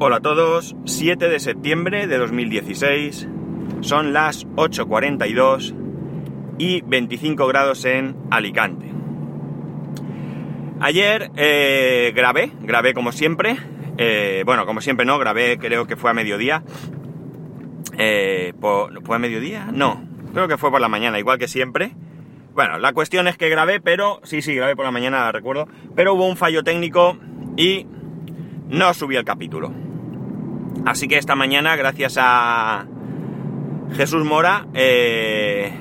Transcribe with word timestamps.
Hola 0.00 0.16
a 0.16 0.20
todos, 0.20 0.74
7 0.86 1.28
de 1.28 1.38
septiembre 1.38 2.08
de 2.08 2.18
2016, 2.18 3.28
son 3.80 4.12
las 4.12 4.44
8.42 4.56 5.72
y 6.58 6.80
25 6.80 7.46
grados 7.46 7.84
en 7.84 8.16
Alicante. 8.28 8.90
Ayer 10.80 11.30
eh, 11.36 12.12
grabé, 12.12 12.50
grabé 12.62 12.92
como 12.92 13.12
siempre, 13.12 13.56
eh, 13.96 14.42
bueno, 14.44 14.66
como 14.66 14.80
siempre 14.80 15.06
no, 15.06 15.16
grabé 15.16 15.58
creo 15.58 15.86
que 15.86 15.94
fue 15.94 16.10
a 16.10 16.14
mediodía. 16.14 16.64
Eh, 17.96 18.52
¿Fue 18.60 19.14
a 19.14 19.20
mediodía? 19.20 19.68
No, 19.72 20.04
creo 20.32 20.48
que 20.48 20.58
fue 20.58 20.72
por 20.72 20.80
la 20.80 20.88
mañana, 20.88 21.20
igual 21.20 21.38
que 21.38 21.46
siempre. 21.46 21.92
Bueno, 22.52 22.78
la 22.78 22.92
cuestión 22.92 23.28
es 23.28 23.38
que 23.38 23.48
grabé, 23.48 23.80
pero 23.80 24.18
sí, 24.24 24.42
sí, 24.42 24.56
grabé 24.56 24.74
por 24.74 24.84
la 24.84 24.90
mañana, 24.90 25.30
recuerdo, 25.30 25.68
pero 25.94 26.14
hubo 26.14 26.26
un 26.26 26.36
fallo 26.36 26.64
técnico 26.64 27.16
y 27.56 27.86
no 28.68 28.94
subí 28.94 29.16
el 29.16 29.24
capítulo. 29.24 29.72
Así 30.84 31.08
que 31.08 31.18
esta 31.18 31.34
mañana, 31.34 31.76
gracias 31.76 32.18
a 32.20 32.86
Jesús 33.94 34.24
Mora, 34.24 34.66
eh, 34.74 35.72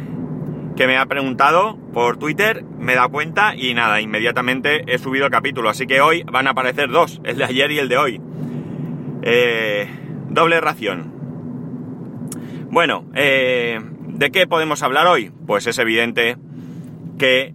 que 0.75 0.87
me 0.87 0.97
ha 0.97 1.05
preguntado 1.05 1.77
por 1.93 2.17
Twitter, 2.17 2.63
me 2.79 2.95
da 2.95 3.07
cuenta 3.07 3.55
y 3.55 3.73
nada, 3.73 4.01
inmediatamente 4.01 4.83
he 4.87 4.97
subido 4.97 5.25
el 5.25 5.31
capítulo. 5.31 5.69
Así 5.69 5.87
que 5.87 6.01
hoy 6.01 6.23
van 6.23 6.47
a 6.47 6.51
aparecer 6.51 6.89
dos, 6.89 7.21
el 7.23 7.37
de 7.37 7.43
ayer 7.43 7.71
y 7.71 7.79
el 7.79 7.89
de 7.89 7.97
hoy. 7.97 8.21
Eh, 9.23 9.87
doble 10.29 10.59
ración. 10.61 11.13
Bueno, 12.69 13.05
eh, 13.13 13.79
¿de 14.07 14.31
qué 14.31 14.47
podemos 14.47 14.81
hablar 14.83 15.07
hoy? 15.07 15.31
Pues 15.45 15.67
es 15.67 15.77
evidente 15.77 16.37
que 17.17 17.53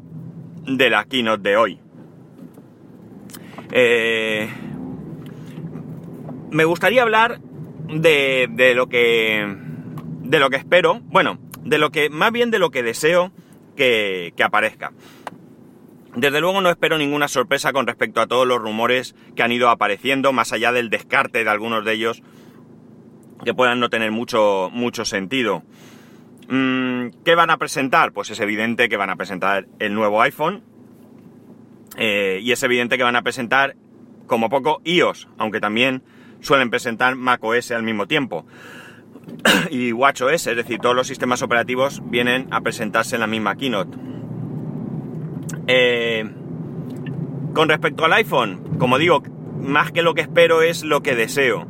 de 0.66 0.90
la 0.90 1.04
keynote 1.04 1.48
de 1.48 1.56
hoy. 1.56 1.80
Eh, 3.72 4.48
me 6.50 6.64
gustaría 6.64 7.02
hablar 7.02 7.40
de, 7.88 8.48
de, 8.50 8.74
lo 8.74 8.88
que 8.88 9.56
de 10.22 10.38
lo 10.38 10.50
que 10.50 10.56
espero, 10.56 11.00
bueno, 11.04 11.38
de 11.64 11.78
lo 11.78 11.90
que 11.90 12.10
más 12.10 12.32
bien 12.32 12.50
de 12.50 12.58
lo 12.58 12.70
que 12.70 12.82
deseo 12.82 13.32
que, 13.76 14.32
que 14.36 14.42
aparezca. 14.42 14.92
Desde 16.14 16.40
luego 16.40 16.60
no 16.60 16.70
espero 16.70 16.98
ninguna 16.98 17.28
sorpresa 17.28 17.72
con 17.72 17.86
respecto 17.86 18.20
a 18.20 18.26
todos 18.26 18.46
los 18.46 18.58
rumores 18.58 19.14
que 19.36 19.42
han 19.42 19.52
ido 19.52 19.68
apareciendo, 19.68 20.32
más 20.32 20.52
allá 20.52 20.72
del 20.72 20.90
descarte 20.90 21.44
de 21.44 21.50
algunos 21.50 21.84
de 21.84 21.92
ellos 21.92 22.22
que 23.44 23.54
puedan 23.54 23.78
no 23.78 23.88
tener 23.88 24.10
mucho, 24.10 24.70
mucho 24.72 25.04
sentido. 25.04 25.62
Mm, 26.48 27.10
¿Qué 27.24 27.34
van 27.34 27.50
a 27.50 27.58
presentar? 27.58 28.12
Pues 28.12 28.30
es 28.30 28.40
evidente 28.40 28.88
que 28.88 28.96
van 28.96 29.10
a 29.10 29.16
presentar 29.16 29.66
el 29.78 29.94
nuevo 29.94 30.20
iPhone 30.22 30.64
eh, 31.96 32.40
y 32.42 32.52
es 32.52 32.62
evidente 32.62 32.96
que 32.96 33.04
van 33.04 33.16
a 33.16 33.22
presentar 33.22 33.76
como 34.26 34.48
poco 34.48 34.80
iOS, 34.84 35.28
aunque 35.38 35.60
también 35.60 36.02
suelen 36.40 36.70
presentar 36.70 37.14
macOS 37.16 37.70
al 37.72 37.82
mismo 37.82 38.06
tiempo. 38.06 38.46
y 39.70 39.92
WatchOS, 39.92 40.46
es 40.46 40.56
decir, 40.56 40.78
todos 40.78 40.96
los 40.96 41.06
sistemas 41.06 41.42
operativos 41.42 42.02
vienen 42.04 42.48
a 42.50 42.60
presentarse 42.60 43.16
en 43.16 43.20
la 43.20 43.26
misma 43.26 43.56
keynote. 43.56 43.96
Eh, 45.66 46.24
con 47.54 47.68
respecto 47.68 48.04
al 48.04 48.12
iPhone, 48.14 48.76
como 48.78 48.98
digo, 48.98 49.22
más 49.60 49.92
que 49.92 50.02
lo 50.02 50.14
que 50.14 50.22
espero 50.22 50.62
es 50.62 50.84
lo 50.84 51.02
que 51.02 51.14
deseo. 51.14 51.66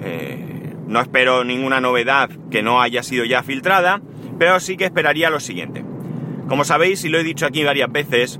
Eh, 0.00 0.74
no 0.86 1.00
espero 1.00 1.44
ninguna 1.44 1.80
novedad 1.80 2.30
que 2.50 2.62
no 2.62 2.80
haya 2.80 3.02
sido 3.02 3.24
ya 3.24 3.42
filtrada, 3.42 4.02
pero 4.38 4.60
sí 4.60 4.76
que 4.76 4.84
esperaría 4.84 5.30
lo 5.30 5.40
siguiente. 5.40 5.84
Como 6.48 6.64
sabéis, 6.64 7.04
y 7.04 7.08
lo 7.08 7.18
he 7.18 7.24
dicho 7.24 7.46
aquí 7.46 7.64
varias 7.64 7.90
veces, 7.90 8.38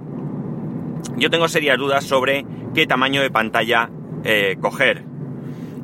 yo 1.16 1.30
tengo 1.30 1.48
serias 1.48 1.78
dudas 1.78 2.04
sobre 2.04 2.44
qué 2.74 2.86
tamaño 2.86 3.22
de 3.22 3.30
pantalla 3.30 3.90
eh, 4.24 4.56
coger. 4.60 5.04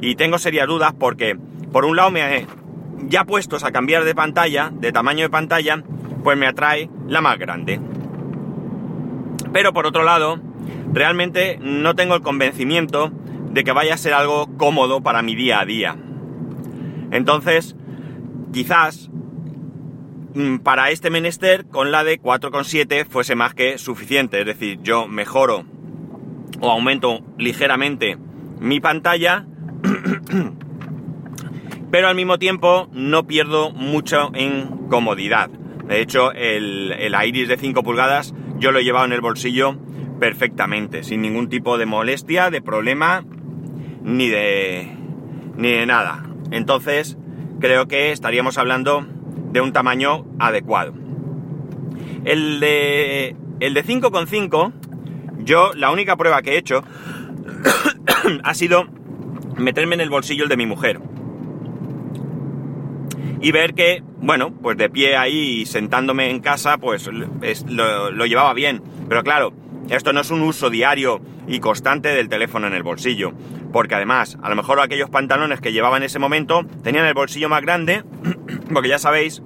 Y 0.00 0.14
tengo 0.14 0.38
serias 0.38 0.66
dudas 0.66 0.94
porque, 0.98 1.36
por 1.72 1.84
un 1.84 1.96
lado, 1.96 2.10
me, 2.10 2.46
ya 3.08 3.24
puestos 3.24 3.64
a 3.64 3.72
cambiar 3.72 4.04
de 4.04 4.14
pantalla, 4.14 4.70
de 4.72 4.92
tamaño 4.92 5.22
de 5.22 5.30
pantalla, 5.30 5.82
pues 6.22 6.38
me 6.38 6.46
atrae 6.46 6.90
la 7.06 7.20
más 7.20 7.38
grande. 7.38 7.80
Pero 9.52 9.72
por 9.72 9.86
otro 9.86 10.04
lado, 10.04 10.41
realmente 10.92 11.58
no 11.60 11.94
tengo 11.94 12.14
el 12.14 12.22
convencimiento 12.22 13.10
de 13.50 13.64
que 13.64 13.72
vaya 13.72 13.94
a 13.94 13.98
ser 13.98 14.14
algo 14.14 14.48
cómodo 14.56 15.02
para 15.02 15.22
mi 15.22 15.34
día 15.34 15.60
a 15.60 15.64
día. 15.64 15.97
Entonces, 17.10 17.76
quizás 18.52 19.10
mm, 20.34 20.58
para 20.58 20.91
este 20.91 21.10
menester 21.10 21.66
con 21.66 21.91
la 21.91 22.04
de 22.04 22.20
4,7 22.20 23.06
fuese 23.06 23.34
más 23.34 23.54
que 23.54 23.78
suficiente. 23.78 24.41
Es 24.41 24.46
decir, 24.46 24.78
yo 24.82 25.08
mejoro 25.08 25.64
o 26.60 26.70
aumento 26.70 27.20
ligeramente 27.38 28.19
mi 28.60 28.78
pantalla, 28.78 29.46
pero 31.91 32.09
al 32.09 32.15
mismo 32.15 32.38
tiempo 32.38 32.88
no 32.93 33.27
pierdo 33.27 33.71
mucho 33.72 34.31
en 34.34 34.87
comodidad. 34.88 35.50
De 35.50 36.00
hecho, 36.00 36.33
el, 36.33 36.93
el 36.93 37.15
Iris 37.27 37.49
de 37.49 37.56
5 37.56 37.83
pulgadas 37.83 38.34
yo 38.59 38.72
lo 38.72 38.78
he 38.78 38.84
llevado 38.84 39.06
en 39.06 39.12
el 39.12 39.21
bolsillo 39.21 39.77
perfectamente, 40.21 41.03
sin 41.03 41.22
ningún 41.22 41.49
tipo 41.49 41.78
de 41.78 41.87
molestia, 41.87 42.50
de 42.50 42.61
problema, 42.61 43.25
ni 44.03 44.28
de, 44.28 44.94
ni 45.56 45.72
de 45.72 45.87
nada. 45.87 46.25
Entonces, 46.50 47.17
creo 47.59 47.88
que 47.88 48.12
estaríamos 48.12 48.59
hablando 48.59 49.06
de 49.53 49.61
un 49.61 49.72
tamaño 49.72 50.27
adecuado. 50.38 50.93
El 52.25 52.61
de, 52.61 53.34
el 53.61 53.75
de 53.75 53.84
5,5, 53.84 54.72
yo 55.38 55.72
la 55.75 55.91
única 55.91 56.17
prueba 56.17 56.43
que 56.43 56.53
he 56.53 56.59
hecho 56.59 56.84
ha 58.44 58.55
sido 58.55 58.87
meterme 59.60 59.94
en 59.94 60.00
el 60.00 60.10
bolsillo 60.10 60.44
el 60.44 60.48
de 60.48 60.56
mi 60.56 60.66
mujer. 60.66 61.00
Y 63.43 63.53
ver 63.53 63.75
que, 63.75 64.03
bueno, 64.19 64.53
pues 64.53 64.76
de 64.76 64.91
pie 64.91 65.16
ahí 65.16 65.65
sentándome 65.65 66.31
en 66.31 66.41
casa, 66.41 66.78
pues 66.78 67.09
lo, 67.09 68.10
lo 68.10 68.26
llevaba 68.26 68.53
bien. 68.53 68.82
Pero 69.09 69.22
claro, 69.22 69.54
esto 69.88 70.12
no 70.12 70.20
es 70.20 70.31
un 70.31 70.43
uso 70.43 70.70
diario 70.70 71.20
y 71.49 71.59
constante 71.59 72.10
del 72.10 72.28
teléfono 72.28 72.66
en 72.66 72.75
el 72.75 72.82
bolsillo. 72.82 73.32
Porque 73.72 73.94
además, 73.94 74.38
a 74.43 74.49
lo 74.49 74.56
mejor 74.56 74.81
aquellos 74.81 75.10
pantalones 75.10 75.60
que 75.60 75.72
llevaba 75.72 75.97
en 75.97 76.03
ese 76.03 76.19
momento 76.19 76.65
tenían 76.82 77.06
el 77.06 77.15
bolsillo 77.15 77.49
más 77.49 77.62
grande, 77.62 78.04
porque 78.72 78.88
ya 78.88 78.99
sabéis 78.99 79.43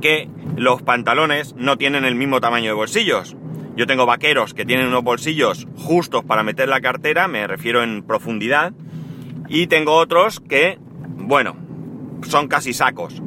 que 0.00 0.28
los 0.56 0.82
pantalones 0.82 1.54
no 1.56 1.76
tienen 1.76 2.04
el 2.04 2.14
mismo 2.14 2.40
tamaño 2.40 2.70
de 2.70 2.74
bolsillos. 2.74 3.36
Yo 3.76 3.86
tengo 3.86 4.06
vaqueros 4.06 4.54
que 4.54 4.64
tienen 4.64 4.86
unos 4.86 5.04
bolsillos 5.04 5.68
justos 5.76 6.24
para 6.24 6.42
meter 6.42 6.68
la 6.68 6.80
cartera, 6.80 7.28
me 7.28 7.46
refiero 7.46 7.82
en 7.82 8.02
profundidad, 8.02 8.72
y 9.48 9.66
tengo 9.66 9.92
otros 9.92 10.40
que, 10.40 10.78
bueno, 11.18 11.56
son 12.22 12.48
casi 12.48 12.72
sacos. 12.72 13.22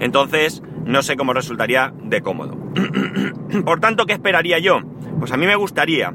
Entonces, 0.00 0.62
no 0.86 1.02
sé 1.02 1.16
cómo 1.16 1.34
resultaría 1.34 1.92
de 2.02 2.22
cómodo. 2.22 2.56
Por 3.64 3.80
tanto, 3.80 4.06
¿qué 4.06 4.14
esperaría 4.14 4.58
yo? 4.58 4.80
Pues 5.18 5.30
a 5.30 5.36
mí 5.36 5.46
me 5.46 5.56
gustaría 5.56 6.14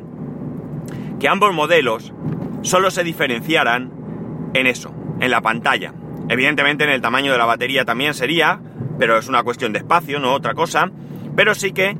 que 1.19 1.27
ambos 1.27 1.53
modelos 1.53 2.13
solo 2.63 2.89
se 2.89 3.03
diferenciaran 3.03 3.91
en 4.55 4.65
eso, 4.65 4.91
en 5.19 5.29
la 5.29 5.41
pantalla. 5.41 5.93
Evidentemente 6.29 6.83
en 6.83 6.89
el 6.89 7.01
tamaño 7.01 7.31
de 7.31 7.37
la 7.37 7.45
batería 7.45 7.85
también 7.85 8.15
sería, 8.15 8.59
pero 8.97 9.17
es 9.17 9.27
una 9.27 9.43
cuestión 9.43 9.71
de 9.71 9.79
espacio, 9.79 10.19
no 10.19 10.33
otra 10.33 10.55
cosa. 10.55 10.91
Pero 11.35 11.53
sí 11.53 11.71
que 11.71 11.95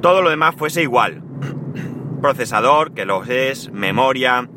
todo 0.00 0.22
lo 0.22 0.30
demás 0.30 0.54
fuese 0.56 0.82
igual. 0.82 1.22
Procesador, 2.20 2.92
que 2.92 3.04
lo 3.04 3.24
es, 3.24 3.70
memoria, 3.72 4.48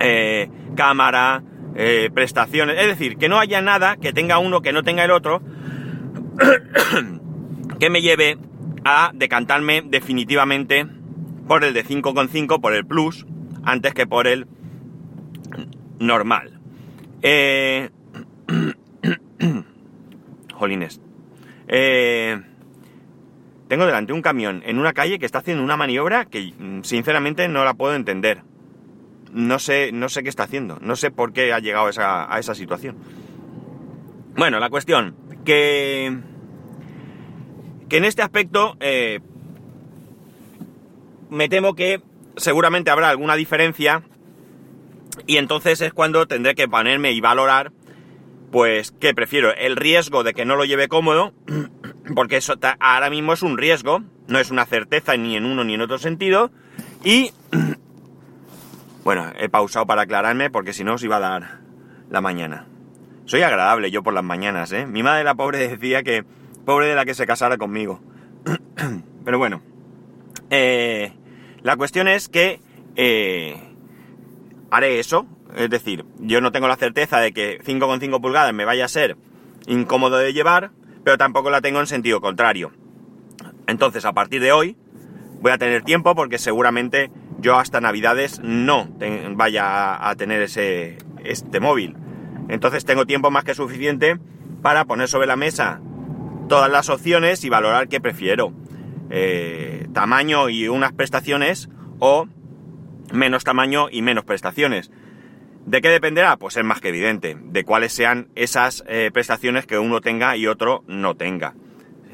eh, 0.00 0.50
cámara, 0.76 1.42
eh, 1.74 2.10
prestaciones. 2.12 2.78
Es 2.78 2.86
decir, 2.86 3.16
que 3.16 3.28
no 3.28 3.38
haya 3.38 3.60
nada 3.60 3.96
que 3.96 4.12
tenga 4.12 4.38
uno 4.38 4.60
que 4.60 4.72
no 4.72 4.82
tenga 4.82 5.04
el 5.04 5.10
otro 5.10 5.42
que 7.78 7.90
me 7.90 8.02
lleve 8.02 8.38
a 8.84 9.10
decantarme 9.14 9.82
definitivamente 9.82 10.86
por 11.46 11.64
el 11.64 11.74
de 11.74 11.84
5,5, 11.84 12.60
por 12.60 12.74
el 12.74 12.86
Plus, 12.86 13.26
antes 13.64 13.94
que 13.94 14.06
por 14.06 14.26
el 14.26 14.46
normal. 15.98 16.60
Eh... 17.22 17.90
Jolines. 20.54 21.00
Eh... 21.68 22.40
Tengo 23.70 23.86
delante 23.86 24.12
un 24.12 24.20
camión 24.20 24.64
en 24.66 24.80
una 24.80 24.92
calle 24.92 25.20
que 25.20 25.26
está 25.26 25.38
haciendo 25.38 25.62
una 25.62 25.76
maniobra 25.76 26.24
que 26.24 26.52
mm, 26.58 26.82
sinceramente 26.82 27.46
no 27.46 27.64
la 27.64 27.74
puedo 27.74 27.94
entender 27.94 28.42
no 29.32 29.60
sé, 29.60 29.92
no 29.92 30.08
sé 30.08 30.24
qué 30.24 30.28
está 30.28 30.42
haciendo, 30.42 30.78
no 30.80 30.96
sé 30.96 31.12
por 31.12 31.32
qué 31.32 31.52
ha 31.52 31.60
llegado 31.60 31.86
a 31.86 31.90
esa, 31.90 32.34
a 32.34 32.40
esa 32.40 32.56
situación. 32.56 32.96
Bueno, 34.34 34.58
la 34.58 34.70
cuestión, 34.70 35.14
que, 35.44 36.18
que 37.88 37.96
en 37.96 38.04
este 38.04 38.22
aspecto 38.22 38.76
eh, 38.80 39.20
me 41.28 41.48
temo 41.48 41.76
que 41.76 42.02
seguramente 42.36 42.90
habrá 42.90 43.08
alguna 43.08 43.36
diferencia 43.36 44.02
y 45.28 45.36
entonces 45.36 45.80
es 45.80 45.92
cuando 45.92 46.26
tendré 46.26 46.56
que 46.56 46.66
ponerme 46.66 47.12
y 47.12 47.20
valorar 47.20 47.70
pues 48.50 48.90
qué 48.90 49.14
prefiero, 49.14 49.54
el 49.54 49.76
riesgo 49.76 50.24
de 50.24 50.34
que 50.34 50.44
no 50.44 50.56
lo 50.56 50.64
lleve 50.64 50.88
cómodo, 50.88 51.32
porque 52.14 52.36
eso 52.36 52.54
ahora 52.78 53.10
mismo 53.10 53.32
es 53.32 53.42
un 53.42 53.58
riesgo, 53.58 54.02
no 54.28 54.38
es 54.38 54.50
una 54.50 54.66
certeza 54.66 55.16
ni 55.16 55.36
en 55.36 55.44
uno 55.44 55.64
ni 55.64 55.74
en 55.74 55.80
otro 55.80 55.98
sentido, 55.98 56.50
y 57.04 57.32
Bueno, 59.04 59.32
he 59.38 59.48
pausado 59.48 59.86
para 59.86 60.02
aclararme 60.02 60.50
porque 60.50 60.72
si 60.72 60.84
no 60.84 60.94
os 60.94 61.02
iba 61.02 61.16
a 61.16 61.20
dar 61.20 61.60
la 62.10 62.20
mañana. 62.20 62.66
Soy 63.24 63.42
agradable 63.42 63.90
yo 63.90 64.02
por 64.02 64.12
las 64.12 64.24
mañanas, 64.24 64.72
¿eh? 64.72 64.86
Mi 64.86 65.02
madre 65.02 65.24
la 65.24 65.34
pobre 65.34 65.68
decía 65.68 66.02
que 66.02 66.24
pobre 66.64 66.86
de 66.86 66.94
la 66.94 67.04
que 67.04 67.14
se 67.14 67.26
casara 67.26 67.56
conmigo. 67.56 68.00
Pero 69.24 69.38
bueno, 69.38 69.62
eh, 70.50 71.12
la 71.62 71.76
cuestión 71.76 72.08
es 72.08 72.28
que 72.28 72.60
eh, 72.96 73.56
haré 74.70 75.00
eso. 75.00 75.26
Es 75.56 75.70
decir, 75.70 76.04
yo 76.18 76.40
no 76.40 76.52
tengo 76.52 76.68
la 76.68 76.76
certeza 76.76 77.18
de 77.20 77.32
que 77.32 77.60
5,5 77.62 78.20
pulgadas 78.20 78.52
me 78.52 78.64
vaya 78.64 78.84
a 78.84 78.88
ser 78.88 79.16
incómodo 79.66 80.18
de 80.18 80.32
llevar, 80.32 80.70
pero 81.04 81.18
tampoco 81.18 81.50
la 81.50 81.60
tengo 81.60 81.80
en 81.80 81.86
sentido 81.86 82.20
contrario. 82.20 82.72
Entonces, 83.66 84.04
a 84.04 84.12
partir 84.12 84.40
de 84.40 84.52
hoy, 84.52 84.76
voy 85.40 85.52
a 85.52 85.58
tener 85.58 85.82
tiempo 85.82 86.14
porque 86.14 86.38
seguramente 86.38 87.10
yo 87.38 87.58
hasta 87.58 87.80
Navidades 87.80 88.40
no 88.42 88.88
vaya 89.32 90.08
a 90.08 90.14
tener 90.16 90.42
ese, 90.42 90.98
este 91.24 91.60
móvil. 91.60 91.96
Entonces 92.48 92.84
tengo 92.84 93.06
tiempo 93.06 93.30
más 93.30 93.44
que 93.44 93.54
suficiente 93.54 94.18
para 94.62 94.84
poner 94.84 95.08
sobre 95.08 95.26
la 95.26 95.36
mesa 95.36 95.80
todas 96.48 96.70
las 96.70 96.88
opciones 96.90 97.44
y 97.44 97.48
valorar 97.48 97.88
qué 97.88 98.00
prefiero. 98.00 98.52
Eh, 99.08 99.88
tamaño 99.92 100.48
y 100.48 100.68
unas 100.68 100.92
prestaciones 100.92 101.68
o 101.98 102.26
menos 103.12 103.44
tamaño 103.44 103.88
y 103.90 104.02
menos 104.02 104.24
prestaciones. 104.24 104.90
¿De 105.70 105.80
qué 105.80 105.88
dependerá? 105.88 106.36
Pues 106.36 106.56
es 106.56 106.64
más 106.64 106.80
que 106.80 106.88
evidente, 106.88 107.36
de 107.40 107.64
cuáles 107.64 107.92
sean 107.92 108.26
esas 108.34 108.82
eh, 108.88 109.10
prestaciones 109.12 109.66
que 109.66 109.78
uno 109.78 110.00
tenga 110.00 110.36
y 110.36 110.48
otro 110.48 110.82
no 110.88 111.14
tenga. 111.14 111.54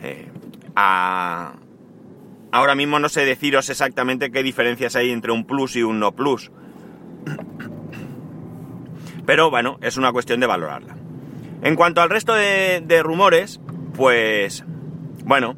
Eh, 0.03 0.29
ahora 0.75 1.55
mismo 2.75 2.99
no 2.99 3.09
sé 3.09 3.25
deciros 3.25 3.71
exactamente 3.71 4.31
qué 4.31 4.43
diferencias 4.43 4.95
hay 4.95 5.11
entre 5.11 5.33
un 5.33 5.47
plus 5.47 5.75
y 5.75 5.83
un 5.83 5.99
no 5.99 6.13
plus. 6.13 6.53
Pero 9.25 9.49
bueno, 9.49 9.79
es 9.81 9.97
una 9.97 10.13
cuestión 10.13 10.39
de 10.39 10.47
valorarla. 10.47 10.95
En 11.63 11.77
cuanto 11.77 12.03
al 12.03 12.11
resto 12.11 12.35
de, 12.35 12.83
de 12.85 13.03
rumores, 13.03 13.59
pues 13.95 14.67
bueno, 15.25 15.57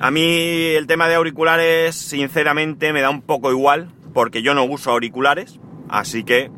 a 0.00 0.10
mí 0.10 0.72
el 0.74 0.86
tema 0.86 1.08
de 1.08 1.16
auriculares 1.16 1.94
sinceramente 1.94 2.94
me 2.94 3.02
da 3.02 3.10
un 3.10 3.20
poco 3.20 3.50
igual, 3.50 3.90
porque 4.14 4.40
yo 4.40 4.54
no 4.54 4.64
uso 4.64 4.92
auriculares, 4.92 5.60
así 5.90 6.24
que 6.24 6.50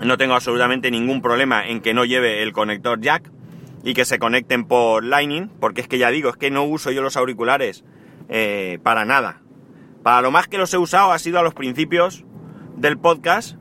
no 0.00 0.16
tengo 0.16 0.34
absolutamente 0.34 0.90
ningún 0.90 1.20
problema 1.20 1.66
en 1.66 1.80
que 1.80 1.94
no 1.94 2.04
lleve 2.04 2.42
el 2.42 2.52
conector 2.52 3.00
jack 3.00 3.30
y 3.82 3.94
que 3.94 4.04
se 4.04 4.18
conecten 4.18 4.64
por 4.64 5.04
Lightning, 5.04 5.50
porque 5.60 5.80
es 5.80 5.88
que 5.88 5.98
ya 5.98 6.10
digo, 6.10 6.30
es 6.30 6.36
que 6.36 6.50
no 6.50 6.64
uso 6.64 6.90
yo 6.90 7.02
los 7.02 7.16
auriculares 7.16 7.84
eh, 8.28 8.78
para 8.82 9.04
nada. 9.04 9.42
Para 10.02 10.22
lo 10.22 10.30
más 10.30 10.48
que 10.48 10.58
los 10.58 10.72
he 10.72 10.78
usado 10.78 11.12
ha 11.12 11.18
sido 11.18 11.38
a 11.38 11.42
los 11.42 11.54
principios 11.54 12.24
del 12.76 12.98
podcast 12.98 13.56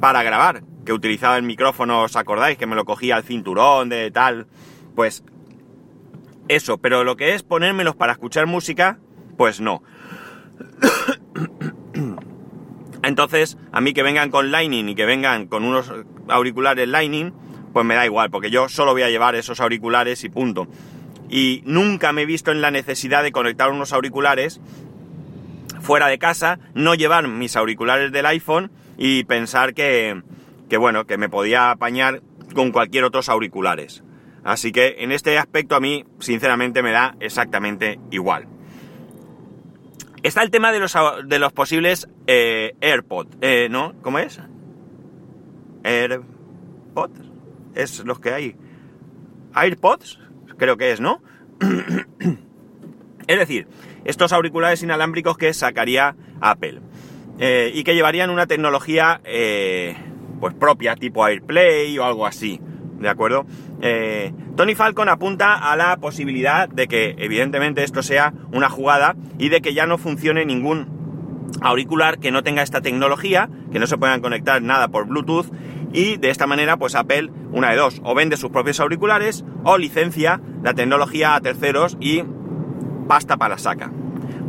para 0.00 0.22
grabar, 0.22 0.62
que 0.84 0.92
utilizaba 0.92 1.36
el 1.36 1.42
micrófono, 1.42 2.02
¿os 2.02 2.16
acordáis? 2.16 2.58
Que 2.58 2.66
me 2.66 2.76
lo 2.76 2.84
cogía 2.84 3.16
al 3.16 3.24
cinturón 3.24 3.88
de 3.88 4.10
tal. 4.10 4.46
Pues 4.94 5.24
eso, 6.48 6.78
pero 6.78 7.04
lo 7.04 7.16
que 7.16 7.34
es 7.34 7.42
ponérmelos 7.42 7.96
para 7.96 8.12
escuchar 8.12 8.46
música, 8.46 8.98
pues 9.36 9.60
no. 9.60 9.82
Entonces, 13.08 13.56
a 13.72 13.80
mí 13.80 13.94
que 13.94 14.02
vengan 14.02 14.30
con 14.30 14.50
Lightning 14.50 14.90
y 14.90 14.94
que 14.94 15.06
vengan 15.06 15.46
con 15.46 15.64
unos 15.64 15.90
auriculares 16.28 16.86
Lightning, 16.86 17.32
pues 17.72 17.86
me 17.86 17.94
da 17.94 18.04
igual, 18.04 18.30
porque 18.30 18.50
yo 18.50 18.68
solo 18.68 18.92
voy 18.92 19.00
a 19.00 19.08
llevar 19.08 19.34
esos 19.34 19.60
auriculares 19.60 20.24
y 20.24 20.28
punto. 20.28 20.68
Y 21.30 21.62
nunca 21.64 22.12
me 22.12 22.22
he 22.22 22.26
visto 22.26 22.52
en 22.52 22.60
la 22.60 22.70
necesidad 22.70 23.22
de 23.22 23.32
conectar 23.32 23.70
unos 23.70 23.94
auriculares 23.94 24.60
fuera 25.80 26.08
de 26.08 26.18
casa, 26.18 26.58
no 26.74 26.94
llevar 26.94 27.26
mis 27.28 27.56
auriculares 27.56 28.12
del 28.12 28.26
iPhone 28.26 28.70
y 28.98 29.24
pensar 29.24 29.72
que, 29.72 30.22
que 30.68 30.76
bueno, 30.76 31.06
que 31.06 31.16
me 31.16 31.30
podía 31.30 31.70
apañar 31.70 32.20
con 32.54 32.72
cualquier 32.72 33.04
otros 33.04 33.30
auriculares. 33.30 34.04
Así 34.44 34.70
que 34.70 34.96
en 34.98 35.12
este 35.12 35.38
aspecto 35.38 35.76
a 35.76 35.80
mí, 35.80 36.04
sinceramente, 36.18 36.82
me 36.82 36.92
da 36.92 37.16
exactamente 37.20 37.98
igual. 38.10 38.48
Está 40.22 40.42
el 40.42 40.50
tema 40.50 40.72
de 40.72 40.80
los, 40.80 40.94
de 41.26 41.38
los 41.38 41.52
posibles 41.52 42.08
eh, 42.26 42.74
AirPods, 42.80 43.36
eh, 43.40 43.68
¿no? 43.70 43.94
¿Cómo 44.02 44.18
es? 44.18 44.40
AirPods, 45.84 47.20
es 47.74 48.04
los 48.04 48.18
que 48.18 48.32
hay. 48.32 48.56
AirPods, 49.54 50.18
creo 50.56 50.76
que 50.76 50.92
es, 50.92 51.00
¿no? 51.00 51.22
es 53.26 53.38
decir, 53.38 53.68
estos 54.04 54.32
auriculares 54.32 54.82
inalámbricos 54.82 55.38
que 55.38 55.54
sacaría 55.54 56.16
Apple 56.40 56.80
eh, 57.38 57.70
y 57.72 57.84
que 57.84 57.94
llevarían 57.94 58.30
una 58.30 58.46
tecnología 58.46 59.20
pues 60.40 60.54
propia, 60.54 60.96
tipo 60.96 61.24
AirPlay 61.24 61.96
o 61.98 62.04
algo 62.04 62.26
así, 62.26 62.60
¿de 62.98 63.08
acuerdo? 63.08 63.46
Eh, 63.80 64.32
Tony 64.56 64.74
Falcon 64.74 65.08
apunta 65.08 65.54
a 65.54 65.76
la 65.76 65.96
posibilidad 65.98 66.68
de 66.68 66.88
que 66.88 67.14
evidentemente 67.18 67.84
esto 67.84 68.02
sea 68.02 68.32
una 68.52 68.68
jugada 68.68 69.16
y 69.38 69.48
de 69.48 69.60
que 69.60 69.74
ya 69.74 69.86
no 69.86 69.98
funcione 69.98 70.44
ningún 70.44 70.98
auricular 71.60 72.18
que 72.18 72.30
no 72.30 72.42
tenga 72.42 72.62
esta 72.62 72.80
tecnología, 72.80 73.48
que 73.72 73.78
no 73.78 73.86
se 73.86 73.96
puedan 73.96 74.20
conectar 74.20 74.60
nada 74.62 74.88
por 74.88 75.06
Bluetooth 75.06 75.46
y 75.92 76.16
de 76.16 76.30
esta 76.30 76.46
manera 76.46 76.76
pues 76.76 76.94
Apple, 76.94 77.30
una 77.52 77.70
de 77.70 77.76
dos, 77.76 78.00
o 78.04 78.14
vende 78.14 78.36
sus 78.36 78.50
propios 78.50 78.80
auriculares 78.80 79.44
o 79.64 79.78
licencia 79.78 80.40
la 80.62 80.74
tecnología 80.74 81.34
a 81.34 81.40
terceros 81.40 81.96
y 82.00 82.22
pasta 83.06 83.36
para 83.36 83.54
la 83.54 83.58
saca. 83.58 83.90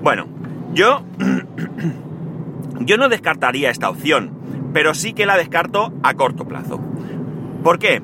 Bueno, 0.01 0.27
yo 0.73 1.03
yo 2.79 2.97
no 2.97 3.09
descartaría 3.09 3.69
esta 3.69 3.89
opción, 3.89 4.31
pero 4.73 4.93
sí 4.93 5.13
que 5.13 5.25
la 5.25 5.37
descarto 5.37 5.93
a 6.03 6.13
corto 6.15 6.45
plazo. 6.45 6.79
¿Por 7.63 7.79
qué? 7.79 8.01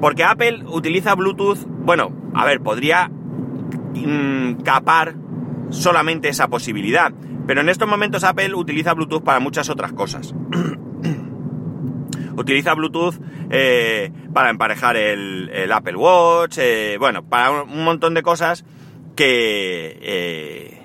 Porque 0.00 0.24
Apple 0.24 0.64
utiliza 0.66 1.14
Bluetooth, 1.14 1.58
bueno, 1.66 2.12
a 2.34 2.44
ver, 2.46 2.60
podría 2.60 3.08
mm, 3.08 4.62
capar 4.62 5.14
solamente 5.70 6.28
esa 6.28 6.48
posibilidad, 6.48 7.12
pero 7.46 7.60
en 7.60 7.68
estos 7.68 7.88
momentos 7.88 8.24
Apple 8.24 8.54
utiliza 8.54 8.94
Bluetooth 8.94 9.22
para 9.22 9.40
muchas 9.40 9.68
otras 9.68 9.92
cosas. 9.92 10.34
utiliza 12.36 12.74
Bluetooth 12.74 13.14
eh, 13.50 14.10
para 14.32 14.50
emparejar 14.50 14.96
el, 14.96 15.70
Apple 15.72 15.96
Watch, 15.96 16.58
eh, 16.58 16.96
bueno, 16.98 17.24
para 17.24 17.62
un 17.62 17.84
montón 17.84 18.14
de 18.14 18.22
cosas 18.22 18.64
que, 19.16 19.98
eh, 20.00 20.82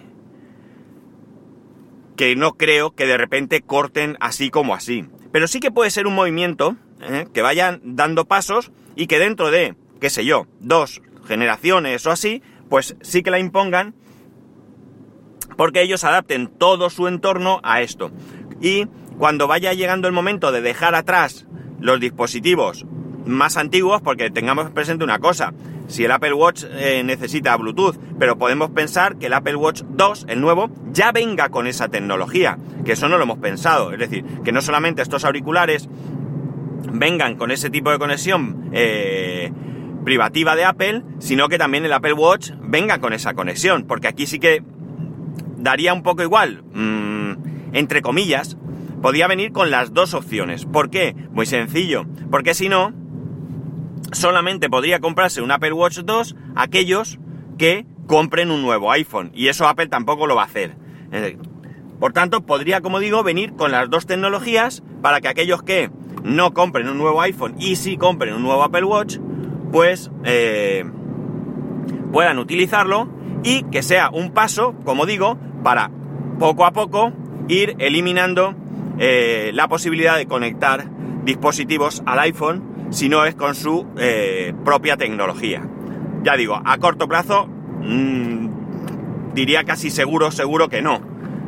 que 2.16 2.36
no 2.36 2.54
creo 2.54 2.92
que 2.92 3.06
de 3.06 3.18
repente 3.18 3.62
corten 3.62 4.18
así 4.20 4.50
como 4.50 4.76
así. 4.76 5.06
Pero 5.32 5.48
sí 5.48 5.60
que 5.60 5.72
puede 5.72 5.90
ser 5.90 6.08
un 6.08 6.16
movimiento 6.16 6.76
que 7.34 7.42
vayan 7.42 7.82
dando 7.84 8.26
pasos 8.26 8.72
y 8.96 9.08
que 9.08 9.20
dentro 9.20 9.52
de, 9.52 9.76
qué 10.00 10.10
sé 10.10 10.26
yo, 10.26 10.48
dos 10.60 11.02
generaciones 11.28 12.06
o 12.06 12.12
así, 12.12 12.42
pues 12.70 12.96
sí 13.02 13.24
que 13.24 13.32
la 13.32 13.40
impongan 13.40 13.94
porque 15.58 15.82
ellos 15.82 16.04
adapten 16.04 16.48
todo 16.48 16.90
su 16.90 17.08
entorno 17.08 17.60
a 17.64 17.82
esto. 17.82 18.12
Y 18.62 18.88
cuando 19.18 19.48
vaya 19.48 19.74
llegando 19.74 20.08
el 20.08 20.14
momento 20.14 20.52
de 20.52 20.62
dejar 20.62 20.96
atrás 20.96 21.46
los 21.80 22.00
dispositivos 22.00 22.86
más 23.26 23.58
antiguos, 23.58 24.02
porque 24.02 24.30
tengamos 24.30 24.70
presente 24.72 25.04
una 25.04 25.20
cosa, 25.20 25.54
si 25.88 26.04
el 26.04 26.12
Apple 26.12 26.34
Watch 26.34 26.64
eh, 26.70 27.04
necesita 27.04 27.56
Bluetooth, 27.58 27.98
pero 28.20 28.38
podemos 28.38 28.72
pensar 28.72 29.18
que 29.18 29.28
el 29.28 29.34
Apple 29.34 29.56
Watch 29.56 29.84
2, 29.88 30.26
el 30.30 30.42
nuevo, 30.42 30.70
ya 30.92 31.12
venga 31.12 31.50
con 31.50 31.68
esa 31.68 31.90
tecnología, 31.90 32.58
que 32.84 32.94
eso 32.94 33.08
no 33.08 33.18
lo 33.18 33.24
hemos 33.24 33.40
pensado, 33.40 33.92
es 33.92 34.00
decir, 34.00 34.24
que 34.44 34.52
no 34.52 34.62
solamente 34.62 35.02
estos 35.02 35.26
auriculares 35.26 35.90
vengan 36.92 37.36
con 37.36 37.52
ese 37.52 37.70
tipo 37.70 37.92
de 37.92 38.00
conexión 38.00 38.70
eh, 38.74 39.52
privativa 40.04 40.56
de 40.56 40.66
Apple, 40.66 41.04
sino 41.20 41.50
que 41.50 41.58
también 41.58 41.86
el 41.86 41.94
Apple 41.94 42.14
Watch 42.14 42.52
venga 42.62 43.00
con 43.00 43.14
esa 43.14 43.34
conexión, 43.34 43.86
porque 43.88 44.08
aquí 44.08 44.28
sí 44.28 44.40
que 44.40 44.64
daría 45.58 45.94
un 45.94 46.04
poco 46.04 46.24
igual, 46.24 46.64
mm, 46.74 47.74
entre 47.74 48.02
comillas, 48.02 48.58
podía 49.02 49.28
venir 49.28 49.52
con 49.52 49.72
las 49.72 49.94
dos 49.94 50.14
opciones. 50.14 50.66
¿Por 50.66 50.90
qué? 50.90 51.16
Muy 51.32 51.46
sencillo, 51.46 52.06
porque 52.32 52.54
si 52.54 52.70
no, 52.70 52.94
solamente 54.12 54.70
podría 54.70 55.00
comprarse 55.00 55.42
un 55.42 55.52
Apple 55.52 55.74
Watch 55.74 56.00
2 56.00 56.36
aquellos 56.56 57.20
que 57.58 57.86
compren 58.08 58.52
un 58.52 58.62
nuevo 58.62 58.92
iPhone, 58.92 59.32
y 59.34 59.48
eso 59.48 59.68
Apple 59.68 59.88
tampoco 59.88 60.28
lo 60.28 60.36
va 60.36 60.44
a 60.44 60.46
hacer. 60.46 60.76
Eh, 61.12 61.38
por 62.00 62.14
tanto, 62.14 62.46
podría, 62.46 62.82
como 62.82 63.00
digo, 63.00 63.24
venir 63.24 63.54
con 63.54 63.72
las 63.72 63.90
dos 63.90 64.06
tecnologías 64.06 64.84
para 65.02 65.22
que 65.22 65.28
aquellos 65.28 65.64
que 65.64 65.90
no 66.26 66.54
compren 66.54 66.90
un 66.90 66.98
nuevo 66.98 67.22
iPhone 67.22 67.56
y 67.60 67.76
si 67.76 67.98
compren 67.98 68.34
un 68.34 68.42
nuevo 68.42 68.64
Apple 68.64 68.84
Watch, 68.84 69.18
pues 69.72 70.10
eh, 70.24 70.84
puedan 72.12 72.40
utilizarlo 72.40 73.08
y 73.44 73.64
que 73.64 73.84
sea 73.84 74.10
un 74.10 74.32
paso, 74.32 74.74
como 74.84 75.06
digo, 75.06 75.38
para 75.64 75.92
poco 76.40 76.66
a 76.66 76.72
poco 76.72 77.14
ir 77.48 77.76
eliminando 77.78 78.56
eh, 78.98 79.52
la 79.54 79.68
posibilidad 79.68 80.18
de 80.18 80.26
conectar 80.26 80.90
dispositivos 81.24 82.02
al 82.08 82.20
iPhone 82.20 82.88
si 82.90 83.08
no 83.08 83.26
es 83.26 83.36
con 83.36 83.54
su 83.54 83.86
eh, 83.98 84.54
propia 84.64 84.98
tecnología. 84.98 85.62
Ya 86.24 86.36
digo, 86.38 86.60
a 86.64 86.78
corto 86.80 87.08
plazo 87.08 87.46
mmm, 87.46 88.48
diría 89.36 89.64
casi 89.64 89.92
seguro, 89.92 90.32
seguro 90.32 90.70
que 90.70 90.82
no. 90.82 91.02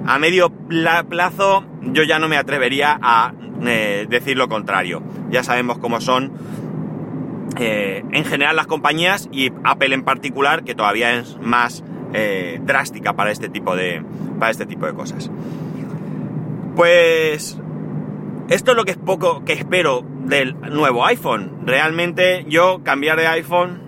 A 0.05 0.19
medio 0.19 0.51
plazo 0.51 1.65
yo 1.81 2.03
ya 2.03 2.19
no 2.19 2.27
me 2.27 2.37
atrevería 2.37 2.97
a 3.01 3.33
eh, 3.65 4.05
decir 4.09 4.37
lo 4.37 4.47
contrario. 4.47 5.01
Ya 5.29 5.43
sabemos 5.43 5.77
cómo 5.79 6.01
son 6.01 6.31
eh, 7.57 8.03
en 8.11 8.25
general 8.25 8.55
las 8.55 8.67
compañías 8.67 9.29
y 9.31 9.51
Apple 9.63 9.93
en 9.95 10.03
particular, 10.03 10.63
que 10.63 10.75
todavía 10.75 11.15
es 11.15 11.37
más 11.41 11.83
eh, 12.13 12.59
drástica 12.63 13.13
para 13.13 13.31
este 13.31 13.49
tipo 13.49 13.75
de 13.75 14.03
para 14.39 14.51
este 14.51 14.65
tipo 14.65 14.85
de 14.85 14.93
cosas. 14.93 15.31
Pues 16.75 17.57
esto 18.49 18.71
es 18.71 18.77
lo 18.77 18.85
que 18.85 18.91
es 18.91 18.97
poco 18.97 19.43
que 19.43 19.53
espero 19.53 20.05
del 20.25 20.59
nuevo 20.59 21.05
iPhone. 21.05 21.63
Realmente 21.65 22.45
yo 22.47 22.81
cambiar 22.83 23.17
de 23.17 23.27
iPhone 23.27 23.81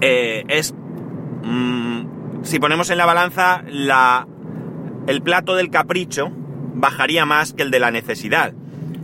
es 0.00 0.74
mm, 1.42 1.88
si 2.42 2.58
ponemos 2.60 2.90
en 2.90 2.98
la 2.98 3.06
balanza 3.06 3.62
la 3.66 4.26
el 5.06 5.22
plato 5.22 5.56
del 5.56 5.70
capricho 5.70 6.30
bajaría 6.78 7.26
más 7.26 7.52
que 7.52 7.62
el 7.62 7.70
de 7.70 7.80
la 7.80 7.90
necesidad. 7.90 8.54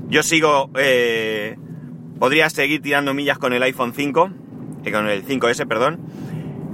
Yo 0.09 0.23
sigo, 0.23 0.71
eh, 0.79 1.57
podría 2.19 2.49
seguir 2.49 2.81
tirando 2.81 3.15
millas 3.15 3.39
con 3.39 3.53
el 3.53 3.63
iPhone 3.63 3.93
5, 3.93 4.31
eh, 4.85 4.93
con 4.93 5.09
el 5.09 5.25
5S, 5.25 5.67
perdón, 5.67 6.01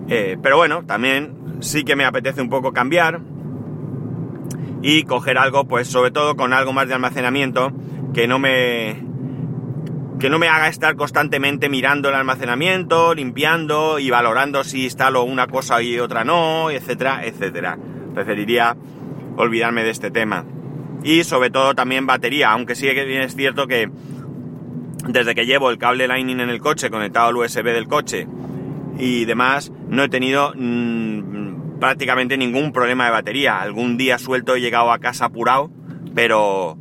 eh, 0.08 0.36
pero 0.42 0.58
bueno, 0.58 0.84
también 0.84 1.56
sí 1.60 1.84
que 1.84 1.96
me 1.96 2.04
apetece 2.04 2.42
un 2.42 2.50
poco 2.50 2.72
cambiar 2.72 3.20
y 4.82 5.04
coger 5.04 5.38
algo, 5.38 5.66
pues 5.66 5.88
sobre 5.88 6.10
todo 6.10 6.36
con 6.36 6.52
algo 6.52 6.72
más 6.72 6.86
de 6.86 6.94
almacenamiento, 6.94 7.72
que 8.12 8.28
no 8.28 8.38
me 8.38 9.08
que 10.18 10.28
no 10.28 10.38
me 10.38 10.48
haga 10.48 10.68
estar 10.68 10.96
constantemente 10.96 11.70
mirando 11.70 12.10
el 12.10 12.14
almacenamiento, 12.14 13.14
limpiando 13.14 13.98
y 13.98 14.10
valorando 14.10 14.64
si 14.64 14.84
instalo 14.84 15.22
una 15.22 15.46
cosa 15.46 15.80
y 15.80 15.98
otra 15.98 16.24
no, 16.24 16.68
etcétera, 16.70 17.24
etcétera. 17.24 17.78
Preferiría 18.12 18.76
olvidarme 19.38 19.82
de 19.82 19.88
este 19.88 20.10
tema 20.10 20.44
y 21.02 21.24
sobre 21.24 21.50
todo 21.50 21.74
también 21.74 22.06
batería, 22.06 22.50
aunque 22.50 22.74
sí 22.74 22.86
que 22.86 23.24
es 23.24 23.34
cierto 23.34 23.66
que 23.66 23.90
desde 25.08 25.34
que 25.34 25.46
llevo 25.46 25.70
el 25.70 25.78
cable 25.78 26.06
Lightning 26.06 26.40
en 26.40 26.50
el 26.50 26.60
coche 26.60 26.90
conectado 26.90 27.28
al 27.28 27.36
USB 27.36 27.64
del 27.64 27.88
coche 27.88 28.26
y 28.98 29.24
demás, 29.24 29.72
no 29.88 30.02
he 30.02 30.08
tenido 30.08 30.52
mmm, 30.54 31.78
prácticamente 31.80 32.36
ningún 32.36 32.72
problema 32.72 33.06
de 33.06 33.10
batería. 33.10 33.60
Algún 33.60 33.96
día 33.96 34.18
suelto 34.18 34.54
he 34.54 34.60
llegado 34.60 34.92
a 34.92 34.98
casa 34.98 35.26
apurado, 35.26 35.70
pero, 36.14 36.78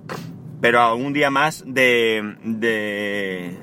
pero 0.61 0.81
algún 0.81 1.13
día 1.13 1.29
más 1.29 1.63
de, 1.65 2.35
de, 2.43 3.57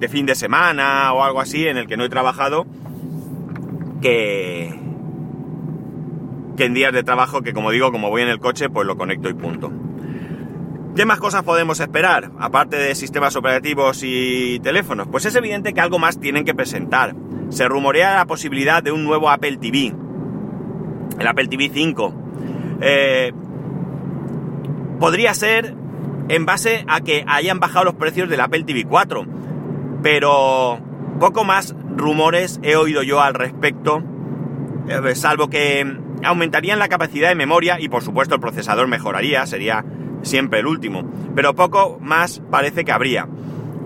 de 0.00 0.08
fin 0.08 0.26
de 0.26 0.34
semana 0.34 1.12
o 1.12 1.22
algo 1.22 1.40
así 1.40 1.66
en 1.66 1.76
el 1.76 1.86
que 1.86 1.96
no 1.96 2.04
he 2.04 2.08
trabajado, 2.08 2.66
que, 4.02 4.81
que 6.56 6.64
en 6.64 6.74
días 6.74 6.92
de 6.92 7.02
trabajo 7.02 7.42
que 7.42 7.52
como 7.52 7.70
digo, 7.70 7.92
como 7.92 8.10
voy 8.10 8.22
en 8.22 8.28
el 8.28 8.38
coche, 8.38 8.68
pues 8.68 8.86
lo 8.86 8.96
conecto 8.96 9.28
y 9.28 9.34
punto. 9.34 9.72
¿Qué 10.94 11.06
más 11.06 11.18
cosas 11.18 11.42
podemos 11.42 11.80
esperar, 11.80 12.30
aparte 12.38 12.76
de 12.76 12.94
sistemas 12.94 13.34
operativos 13.34 14.02
y 14.02 14.60
teléfonos? 14.60 15.08
Pues 15.10 15.24
es 15.24 15.34
evidente 15.34 15.72
que 15.72 15.80
algo 15.80 15.98
más 15.98 16.20
tienen 16.20 16.44
que 16.44 16.54
presentar. 16.54 17.14
Se 17.48 17.66
rumorea 17.66 18.16
la 18.16 18.26
posibilidad 18.26 18.82
de 18.82 18.92
un 18.92 19.02
nuevo 19.02 19.30
Apple 19.30 19.56
TV, 19.56 19.94
el 21.18 21.26
Apple 21.26 21.48
TV 21.48 21.70
5. 21.72 22.14
Eh, 22.82 23.32
podría 25.00 25.32
ser 25.32 25.74
en 26.28 26.44
base 26.44 26.84
a 26.86 27.00
que 27.00 27.24
hayan 27.26 27.58
bajado 27.58 27.86
los 27.86 27.94
precios 27.94 28.28
del 28.28 28.40
Apple 28.40 28.64
TV 28.64 28.84
4, 28.84 29.26
pero 30.02 30.78
poco 31.18 31.44
más 31.44 31.74
rumores 31.96 32.60
he 32.62 32.76
oído 32.76 33.02
yo 33.02 33.22
al 33.22 33.32
respecto, 33.32 34.02
eh, 34.88 35.14
salvo 35.14 35.48
que 35.48 35.86
aumentarían 36.24 36.78
la 36.78 36.88
capacidad 36.88 37.28
de 37.28 37.34
memoria 37.34 37.80
y 37.80 37.88
por 37.88 38.02
supuesto 38.02 38.34
el 38.34 38.40
procesador 38.40 38.86
mejoraría, 38.88 39.46
sería 39.46 39.84
siempre 40.22 40.60
el 40.60 40.66
último, 40.66 41.10
pero 41.34 41.54
poco 41.54 41.98
más 42.00 42.42
parece 42.50 42.84
que 42.84 42.92
habría. 42.92 43.28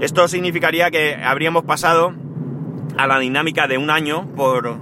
Esto 0.01 0.29
significaría 0.29 0.91
que 0.91 1.15
habríamos 1.15 1.65
pasado 1.65 2.15
a 2.99 3.07
la 3.07 3.19
dinámica 3.19 3.67
de 3.67 3.79
un 3.79 3.91
año 3.91 4.29
por, 4.37 4.79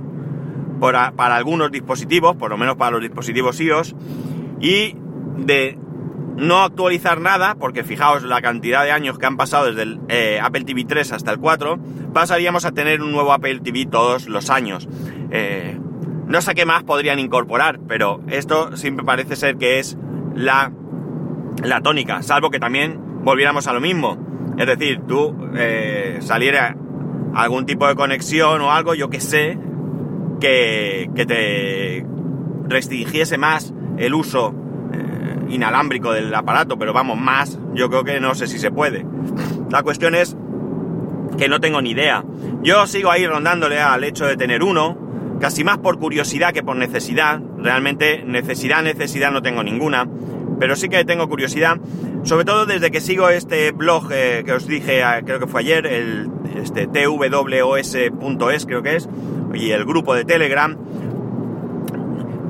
para 0.81 1.37
algunos 1.37 1.71
dispositivos, 1.71 2.37
por 2.37 2.51
lo 2.51 2.57
menos 2.57 2.77
para 2.77 2.93
los 2.93 3.01
dispositivos 3.01 3.61
iOS, 3.61 3.95
y 4.61 4.97
de 5.37 5.79
no 6.37 6.63
actualizar 6.63 7.21
nada, 7.21 7.55
porque 7.55 7.85
fijaos 7.85 8.25
la 8.25 8.43
cantidad 8.43 8.83
de 8.83 8.91
años 8.91 9.19
que 9.19 9.27
han 9.27 9.37
pasado 9.37 9.67
desde 9.67 9.83
el 9.83 10.01
eh, 10.09 10.41
Apple 10.43 10.65
TV 10.65 10.85
3 10.85 11.13
hasta 11.13 11.31
el 11.31 11.39
4, 11.39 11.79
pasaríamos 12.13 12.65
a 12.65 12.73
tener 12.73 13.03
un 13.03 13.13
nuevo 13.13 13.33
Apple 13.33 13.61
TV 13.61 13.87
todos 13.87 14.29
los 14.29 14.51
años. 14.51 14.89
Eh, 15.31 15.79
no 16.27 16.41
sé 16.41 16.55
qué 16.55 16.67
más 16.67 16.83
podrían 16.85 17.19
incorporar, 17.19 17.81
pero 17.87 18.21
esto 18.29 18.77
siempre 18.77 19.05
parece 19.05 19.37
ser 19.37 19.57
que 19.57 19.79
es 19.79 19.97
la, 20.35 20.73
la 21.63 21.81
tónica, 21.81 22.23
salvo 22.23 22.51
que 22.51 22.59
también 22.59 22.99
volviéramos 23.25 23.67
a 23.67 23.73
lo 23.73 23.81
mismo. 23.81 24.19
Es 24.59 24.67
decir, 24.67 25.01
tú 25.07 25.37
eh, 25.57 26.19
saliera 26.21 26.77
algún 27.35 27.67
tipo 27.67 27.87
de 27.87 27.95
conexión 27.95 28.61
o 28.61 28.71
algo, 28.71 28.95
yo 28.95 29.11
que 29.11 29.21
sé, 29.21 29.59
que, 30.41 31.11
que 31.15 31.27
te 31.27 32.07
restringiese 32.69 33.39
más 33.39 33.75
el 33.99 34.15
uso 34.15 34.55
eh, 34.93 35.37
inalámbrico 35.49 36.13
del 36.13 36.35
aparato, 36.35 36.79
pero 36.79 36.93
vamos, 36.93 37.19
más, 37.19 37.59
yo 37.75 37.89
creo 37.89 38.05
que 38.05 38.21
no 38.21 38.35
sé 38.35 38.47
si 38.47 38.59
se 38.59 38.71
puede. 38.71 39.05
La 39.71 39.83
cuestión 39.83 40.15
es 40.15 40.37
que 41.37 41.49
no 41.49 41.61
tengo 41.61 41.83
ni 41.83 41.91
idea. 41.91 42.25
Yo 42.63 42.87
sigo 42.87 43.11
ahí 43.11 43.27
rondándole 43.27 43.81
al 43.81 44.05
hecho 44.05 44.27
de 44.27 44.37
tener 44.37 44.63
uno, 44.63 44.97
casi 45.45 45.63
más 45.63 45.77
por 45.77 45.99
curiosidad 45.99 46.55
que 46.55 46.63
por 46.63 46.75
necesidad. 46.75 47.39
Realmente 47.59 48.25
necesidad, 48.25 48.83
necesidad 48.83 49.31
no 49.31 49.43
tengo 49.43 49.63
ninguna, 49.63 50.09
pero 50.59 50.75
sí 50.75 50.89
que 50.89 51.05
tengo 51.05 51.29
curiosidad, 51.29 51.77
sobre 52.23 52.47
todo 52.47 52.65
desde 52.65 52.91
que 52.91 53.03
sigo 53.03 53.29
este 53.29 53.71
blog 53.73 54.11
eh, 54.11 54.43
que 54.47 54.53
os 54.55 54.67
dije, 54.67 55.03
ah, 55.03 55.21
creo 55.23 55.41
que 55.41 55.47
fue 55.47 55.61
ayer, 55.61 55.87
el 55.87 56.31
este, 56.57 56.87
tvos.es 56.87 58.65
creo 58.65 58.83
que 58.83 58.97
es, 58.97 59.07
y 59.53 59.73
el 59.73 59.85
grupo 59.85 60.15
de 60.15 60.25
Telegram, 60.25 60.79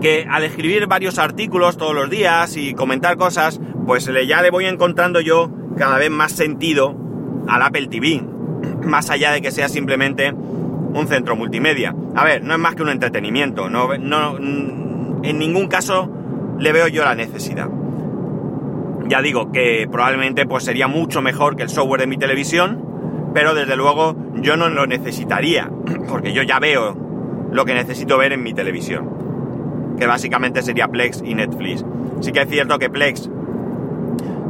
que 0.00 0.28
al 0.30 0.44
escribir 0.44 0.86
varios 0.86 1.18
artículos 1.18 1.76
todos 1.76 1.96
los 1.96 2.08
días 2.08 2.56
y 2.56 2.74
comentar 2.74 3.16
cosas, 3.16 3.60
pues 3.88 4.08
ya 4.28 4.40
le 4.40 4.50
voy 4.50 4.66
encontrando 4.66 5.20
yo 5.20 5.50
cada 5.76 5.98
vez 5.98 6.12
más 6.12 6.30
sentido 6.30 6.94
al 7.48 7.60
Apple 7.60 7.88
TV, 7.88 8.22
más 8.84 9.10
allá 9.10 9.32
de 9.32 9.42
que 9.42 9.50
sea 9.50 9.68
simplemente 9.68 10.32
un 10.32 11.08
centro 11.08 11.34
multimedia. 11.34 11.92
A 12.16 12.24
ver, 12.24 12.44
no 12.44 12.54
es 12.54 12.60
más 12.60 12.74
que 12.74 12.82
un 12.82 12.90
entretenimiento, 12.90 13.68
no, 13.68 13.96
no, 13.98 14.38
en 14.38 15.38
ningún 15.38 15.66
caso 15.66 16.10
le 16.58 16.72
veo 16.72 16.86
yo 16.88 17.04
la 17.04 17.14
necesidad. 17.14 17.68
Ya 19.06 19.20
digo 19.20 19.50
que 19.52 19.88
probablemente 19.90 20.46
pues 20.46 20.64
sería 20.64 20.86
mucho 20.86 21.20
mejor 21.22 21.56
que 21.56 21.64
el 21.64 21.68
software 21.68 22.02
de 22.02 22.06
mi 22.06 22.16
televisión, 22.16 23.30
pero 23.34 23.54
desde 23.54 23.76
luego 23.76 24.16
yo 24.36 24.56
no 24.56 24.68
lo 24.68 24.86
necesitaría, 24.86 25.70
porque 26.08 26.32
yo 26.32 26.42
ya 26.42 26.58
veo 26.58 26.96
lo 27.50 27.64
que 27.64 27.74
necesito 27.74 28.16
ver 28.16 28.32
en 28.32 28.42
mi 28.42 28.54
televisión, 28.54 29.96
que 29.98 30.06
básicamente 30.06 30.62
sería 30.62 30.88
Plex 30.88 31.22
y 31.24 31.34
Netflix. 31.34 31.84
Sí 32.20 32.32
que 32.32 32.42
es 32.42 32.48
cierto 32.48 32.78
que 32.78 32.90
Plex, 32.90 33.28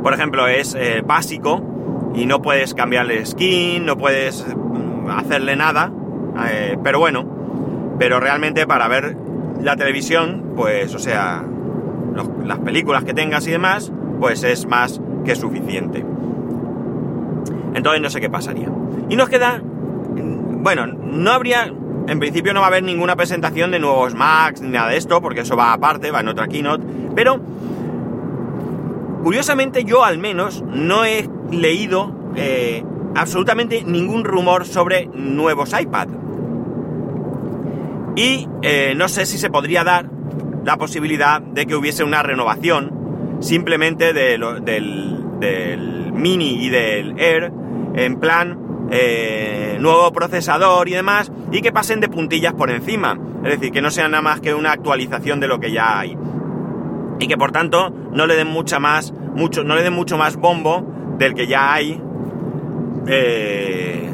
por 0.02 0.12
ejemplo, 0.12 0.46
es 0.48 0.74
eh, 0.74 1.02
básico 1.04 2.12
y 2.14 2.26
no 2.26 2.42
puedes 2.42 2.74
cambiarle 2.74 3.24
skin, 3.24 3.84
no 3.86 3.96
puedes 3.96 4.46
mm, 4.46 5.08
hacerle 5.10 5.56
nada, 5.56 5.90
eh, 6.48 6.76
pero 6.82 6.98
bueno, 6.98 7.33
pero 7.98 8.20
realmente 8.20 8.66
para 8.66 8.88
ver 8.88 9.16
la 9.60 9.76
televisión, 9.76 10.52
pues, 10.56 10.94
o 10.94 10.98
sea, 10.98 11.44
las 12.44 12.58
películas 12.58 13.04
que 13.04 13.14
tengas 13.14 13.46
y 13.46 13.50
demás, 13.50 13.92
pues 14.20 14.44
es 14.44 14.66
más 14.66 15.00
que 15.24 15.34
suficiente. 15.34 16.04
Entonces 17.74 18.00
no 18.00 18.10
sé 18.10 18.20
qué 18.20 18.30
pasaría. 18.30 18.68
Y 19.08 19.16
nos 19.16 19.28
queda, 19.28 19.60
bueno, 19.62 20.86
no 20.86 21.30
habría, 21.32 21.64
en 21.64 22.18
principio 22.18 22.54
no 22.54 22.60
va 22.60 22.66
a 22.66 22.68
haber 22.68 22.82
ninguna 22.82 23.16
presentación 23.16 23.70
de 23.70 23.78
nuevos 23.80 24.14
Macs 24.14 24.60
ni 24.60 24.68
nada 24.68 24.90
de 24.90 24.96
esto, 24.96 25.20
porque 25.20 25.40
eso 25.40 25.56
va 25.56 25.72
aparte, 25.72 26.10
va 26.10 26.20
en 26.20 26.28
otra 26.28 26.46
keynote, 26.46 26.84
pero 27.14 27.40
curiosamente 29.22 29.84
yo 29.84 30.04
al 30.04 30.18
menos 30.18 30.62
no 30.62 31.04
he 31.04 31.28
leído 31.50 32.14
eh, 32.36 32.84
absolutamente 33.14 33.82
ningún 33.84 34.24
rumor 34.24 34.66
sobre 34.66 35.06
nuevos 35.06 35.72
iPad. 35.78 36.08
Y 38.16 38.48
eh, 38.62 38.94
no 38.96 39.08
sé 39.08 39.26
si 39.26 39.38
se 39.38 39.50
podría 39.50 39.84
dar 39.84 40.08
la 40.64 40.76
posibilidad 40.76 41.40
de 41.40 41.66
que 41.66 41.74
hubiese 41.74 42.04
una 42.04 42.22
renovación 42.22 43.38
simplemente 43.40 44.12
de 44.12 44.38
del, 44.62 45.38
del, 45.40 46.12
Mini 46.12 46.64
y 46.64 46.70
del 46.70 47.18
Air 47.18 47.52
en 47.94 48.18
plan 48.20 48.58
eh, 48.90 49.76
nuevo 49.80 50.12
procesador 50.12 50.88
y 50.88 50.92
demás 50.92 51.30
y 51.50 51.60
que 51.60 51.72
pasen 51.72 52.00
de 52.00 52.08
puntillas 52.08 52.54
por 52.54 52.70
encima. 52.70 53.18
Es 53.44 53.58
decir, 53.58 53.72
que 53.72 53.82
no 53.82 53.90
sea 53.90 54.08
nada 54.08 54.22
más 54.22 54.40
que 54.40 54.54
una 54.54 54.72
actualización 54.72 55.40
de 55.40 55.48
lo 55.48 55.60
que 55.60 55.72
ya 55.72 55.98
hay. 55.98 56.16
Y 57.18 57.26
que 57.26 57.36
por 57.36 57.52
tanto 57.52 57.90
no 57.90 58.26
le 58.26 58.36
den 58.36 58.48
mucha 58.48 58.78
más, 58.78 59.12
mucho, 59.34 59.64
no 59.64 59.74
le 59.74 59.82
den 59.82 59.92
mucho 59.92 60.16
más 60.16 60.36
bombo 60.36 61.16
del 61.18 61.34
que 61.34 61.46
ya 61.46 61.74
hay. 61.74 62.00
Eh, 63.06 64.10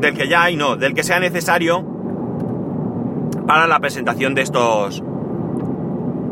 del 0.00 0.14
que 0.14 0.28
ya 0.28 0.44
hay, 0.44 0.56
no, 0.56 0.76
del 0.76 0.94
que 0.94 1.02
sea 1.02 1.20
necesario 1.20 1.99
para 3.50 3.66
la 3.66 3.80
presentación 3.80 4.36
de 4.36 4.42
estos 4.42 5.02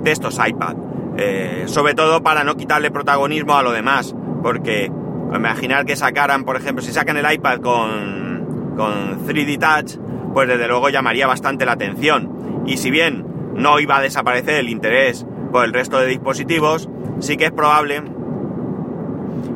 de 0.05 0.13
estos 0.13 0.39
iPad. 0.39 0.77
Eh, 1.17 1.65
sobre 1.67 1.95
todo 1.95 2.23
para 2.23 2.45
no 2.45 2.57
quitarle 2.57 2.93
protagonismo 2.93 3.57
a 3.57 3.65
lo 3.65 3.73
demás, 3.73 4.15
porque 4.41 4.89
imaginar 5.35 5.85
que 5.85 5.97
sacaran, 5.97 6.45
por 6.45 6.55
ejemplo, 6.55 6.81
si 6.81 6.93
sacan 6.93 7.17
el 7.17 7.29
iPad 7.29 7.59
con, 7.59 8.75
con 8.77 9.27
3D 9.27 9.59
Touch, 9.59 9.99
pues 10.33 10.47
desde 10.47 10.69
luego 10.69 10.91
llamaría 10.91 11.27
bastante 11.27 11.67
la 11.67 11.73
atención. 11.73 12.63
Y 12.67 12.77
si 12.77 12.93
bien 12.93 13.27
no 13.57 13.81
iba 13.81 13.97
a 13.97 14.01
desaparecer 14.01 14.55
el 14.55 14.69
interés 14.69 15.27
por 15.51 15.65
el 15.65 15.73
resto 15.73 15.99
de 15.99 16.07
dispositivos, 16.07 16.89
sí 17.19 17.37
que 17.37 17.47
es 17.47 17.53
probable 17.53 18.01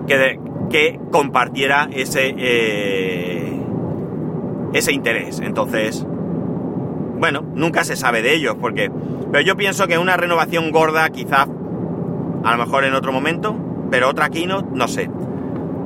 que, 0.08 0.40
que 0.68 0.98
compartiera 1.12 1.88
ese, 1.92 2.34
eh, 2.36 3.62
ese 4.72 4.92
interés. 4.92 5.38
Entonces, 5.38 6.04
bueno, 7.22 7.44
nunca 7.54 7.84
se 7.84 7.94
sabe 7.94 8.20
de 8.20 8.34
ellos, 8.34 8.56
porque... 8.60 8.90
Pero 9.30 9.44
yo 9.44 9.56
pienso 9.56 9.86
que 9.86 9.96
una 9.96 10.16
renovación 10.16 10.72
gorda, 10.72 11.08
quizá 11.10 11.42
a 12.42 12.50
lo 12.50 12.58
mejor 12.58 12.82
en 12.82 12.94
otro 12.94 13.12
momento, 13.12 13.54
pero 13.92 14.08
otra 14.08 14.28
keynote, 14.28 14.70
no 14.72 14.88
sé. 14.88 15.08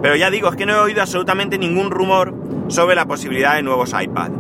Pero 0.01 0.17
ya 0.17 0.31
digo, 0.31 0.49
es 0.49 0.57
que 0.57 0.65
no 0.65 0.73
he 0.73 0.79
oído 0.79 1.03
absolutamente 1.03 1.59
ningún 1.59 1.91
rumor 1.91 2.35
sobre 2.69 2.97
la 2.97 3.05
posibilidad 3.05 3.55
de 3.55 3.63
nuevos 3.63 3.93
iPad. 3.93 4.31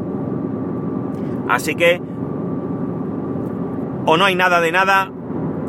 Así 1.50 1.74
que 1.74 2.00
o 4.06 4.16
no 4.16 4.24
hay 4.24 4.34
nada 4.34 4.62
de 4.62 4.72
nada, 4.72 5.12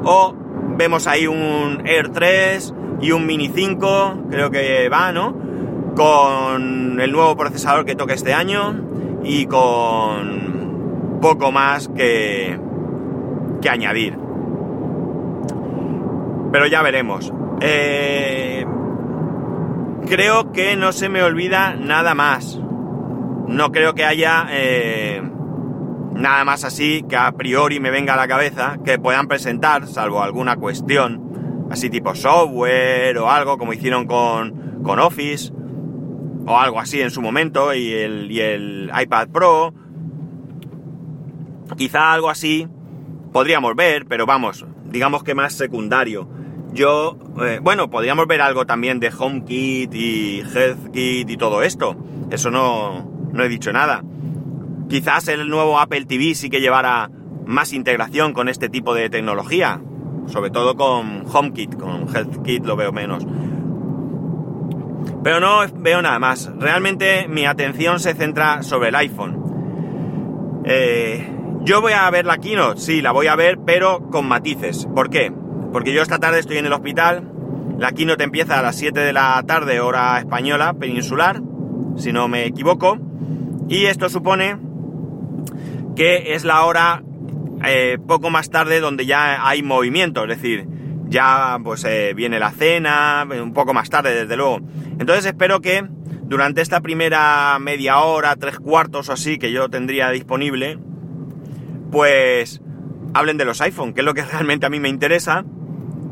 o 0.05 0.33
vemos 0.77 1.07
ahí 1.07 1.27
un 1.27 1.81
Air 1.85 2.07
3 2.07 2.73
y 3.01 3.11
un 3.11 3.25
Mini 3.25 3.51
5, 3.53 4.27
creo 4.31 4.49
que 4.49 4.87
va, 4.87 5.11
¿no? 5.11 5.35
Con 5.93 7.01
el 7.01 7.11
nuevo 7.11 7.35
procesador 7.35 7.83
que 7.83 7.95
toca 7.95 8.13
este 8.13 8.33
año 8.33 8.81
y 9.25 9.45
con 9.47 10.46
poco 11.19 11.51
más 11.51 11.87
que, 11.89 12.59
que 13.61 13.69
añadir. 13.69 14.17
Pero 16.51 16.67
ya 16.67 16.81
veremos. 16.81 17.33
Eh, 17.61 18.65
creo 20.07 20.51
que 20.51 20.75
no 20.75 20.91
se 20.91 21.09
me 21.09 21.23
olvida 21.23 21.75
nada 21.75 22.13
más. 22.13 22.59
No 23.47 23.71
creo 23.71 23.93
que 23.93 24.05
haya 24.05 24.47
eh, 24.49 25.21
nada 26.13 26.43
más 26.45 26.63
así 26.63 27.03
que 27.07 27.15
a 27.15 27.31
priori 27.31 27.79
me 27.79 27.91
venga 27.91 28.13
a 28.13 28.17
la 28.17 28.27
cabeza 28.27 28.77
que 28.83 28.99
puedan 28.99 29.27
presentar, 29.27 29.87
salvo 29.87 30.21
alguna 30.21 30.57
cuestión, 30.57 31.67
así 31.69 31.89
tipo 31.89 32.15
software 32.15 33.17
o 33.17 33.29
algo 33.29 33.57
como 33.57 33.73
hicieron 33.73 34.05
con, 34.05 34.81
con 34.83 34.99
Office 34.99 35.53
o 36.45 36.57
algo 36.57 36.79
así 36.79 37.01
en 37.01 37.11
su 37.11 37.21
momento 37.21 37.73
y 37.73 37.93
el, 37.93 38.31
y 38.31 38.39
el 38.41 38.91
iPad 38.99 39.27
Pro. 39.29 39.73
Quizá 41.75 42.13
algo 42.13 42.29
así 42.29 42.67
podríamos 43.31 43.75
ver, 43.75 44.05
pero 44.07 44.25
vamos, 44.25 44.65
digamos 44.85 45.23
que 45.23 45.35
más 45.35 45.53
secundario. 45.53 46.27
Yo, 46.73 47.17
eh, 47.41 47.59
bueno, 47.61 47.89
podríamos 47.89 48.27
ver 48.27 48.41
algo 48.41 48.65
también 48.65 48.99
de 48.99 49.11
HomeKit 49.15 49.93
y 49.93 50.41
HealthKit 50.41 51.29
y 51.29 51.37
todo 51.37 51.63
esto. 51.63 51.95
Eso 52.29 52.51
no, 52.51 53.09
no 53.31 53.43
he 53.43 53.49
dicho 53.49 53.71
nada. 53.71 54.03
Quizás 54.89 55.27
el 55.27 55.49
nuevo 55.49 55.79
Apple 55.79 56.05
TV 56.05 56.35
sí 56.35 56.49
que 56.49 56.61
llevara 56.61 57.09
más 57.45 57.73
integración 57.73 58.33
con 58.33 58.49
este 58.49 58.69
tipo 58.69 58.93
de 58.93 59.09
tecnología. 59.09 59.81
Sobre 60.27 60.49
todo 60.49 60.75
con 60.75 61.23
HomeKit, 61.31 61.75
con 61.75 62.07
HealthKit 62.13 62.65
lo 62.65 62.75
veo 62.75 62.91
menos. 62.91 63.25
Pero 65.23 65.39
no 65.39 65.59
veo 65.75 66.01
nada 66.01 66.19
más. 66.19 66.51
Realmente 66.59 67.27
mi 67.27 67.45
atención 67.45 67.99
se 67.99 68.13
centra 68.13 68.61
sobre 68.63 68.89
el 68.89 68.95
iPhone. 68.95 70.61
Eh, 70.65 71.36
yo 71.67 71.81
voy 71.81 71.91
a 71.91 72.09
ver 72.09 72.25
la 72.25 72.37
keynote, 72.37 72.79
sí, 72.79 73.01
la 73.01 73.11
voy 73.11 73.27
a 73.27 73.35
ver, 73.35 73.59
pero 73.65 74.09
con 74.09 74.25
matices. 74.25 74.87
¿Por 74.95 75.09
qué? 75.09 75.33
Porque 75.73 75.91
yo 75.91 76.01
esta 76.01 76.17
tarde 76.17 76.39
estoy 76.39 76.59
en 76.59 76.65
el 76.65 76.71
hospital. 76.71 77.29
La 77.77 77.91
keynote 77.91 78.23
empieza 78.23 78.57
a 78.57 78.61
las 78.61 78.77
7 78.77 79.01
de 79.01 79.11
la 79.11 79.43
tarde, 79.45 79.81
hora 79.81 80.17
española, 80.17 80.75
peninsular, 80.75 81.41
si 81.97 82.13
no 82.13 82.29
me 82.29 82.45
equivoco. 82.45 82.97
Y 83.67 83.87
esto 83.87 84.07
supone 84.07 84.57
que 85.97 86.35
es 86.35 86.45
la 86.45 86.63
hora 86.63 87.03
eh, 87.65 87.97
poco 88.07 88.29
más 88.29 88.49
tarde 88.49 88.79
donde 88.79 89.05
ya 89.05 89.45
hay 89.45 89.61
movimiento, 89.61 90.23
es 90.23 90.29
decir, 90.29 90.65
ya 91.09 91.59
pues 91.61 91.83
eh, 91.83 92.13
viene 92.15 92.39
la 92.39 92.51
cena, 92.51 93.27
un 93.29 93.51
poco 93.51 93.73
más 93.73 93.89
tarde 93.89 94.15
desde 94.15 94.37
luego. 94.37 94.61
Entonces 94.99 95.25
espero 95.25 95.59
que 95.59 95.85
durante 96.23 96.61
esta 96.61 96.79
primera 96.79 97.57
media 97.59 97.99
hora, 97.99 98.37
tres 98.37 98.57
cuartos 98.57 99.09
o 99.09 99.11
así 99.11 99.37
que 99.37 99.51
yo 99.51 99.67
tendría 99.67 100.11
disponible, 100.11 100.79
pues 101.91 102.61
hablen 103.13 103.37
de 103.37 103.45
los 103.45 103.61
iPhone, 103.61 103.93
que 103.93 104.01
es 104.01 104.05
lo 104.05 104.13
que 104.13 104.23
realmente 104.31 104.65
a 104.65 104.69
mí 104.69 104.79
me 104.79 104.89
interesa 104.89 105.45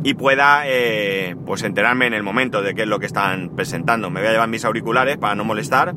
y 0.03 0.13
pueda 0.13 0.63
eh, 0.65 1.35
pues 1.45 1.63
enterarme 1.63 2.07
en 2.07 2.13
el 2.13 2.23
momento 2.23 2.61
de 2.61 2.75
qué 2.75 2.83
es 2.83 2.88
lo 2.88 2.99
que 2.99 3.07
están 3.07 3.49
presentando. 3.55 4.09
Me 4.09 4.19
voy 4.19 4.29
a 4.29 4.33
llevar 4.33 4.49
mis 4.49 4.63
auriculares 4.63 5.17
para 5.17 5.33
no 5.35 5.43
molestar 5.43 5.95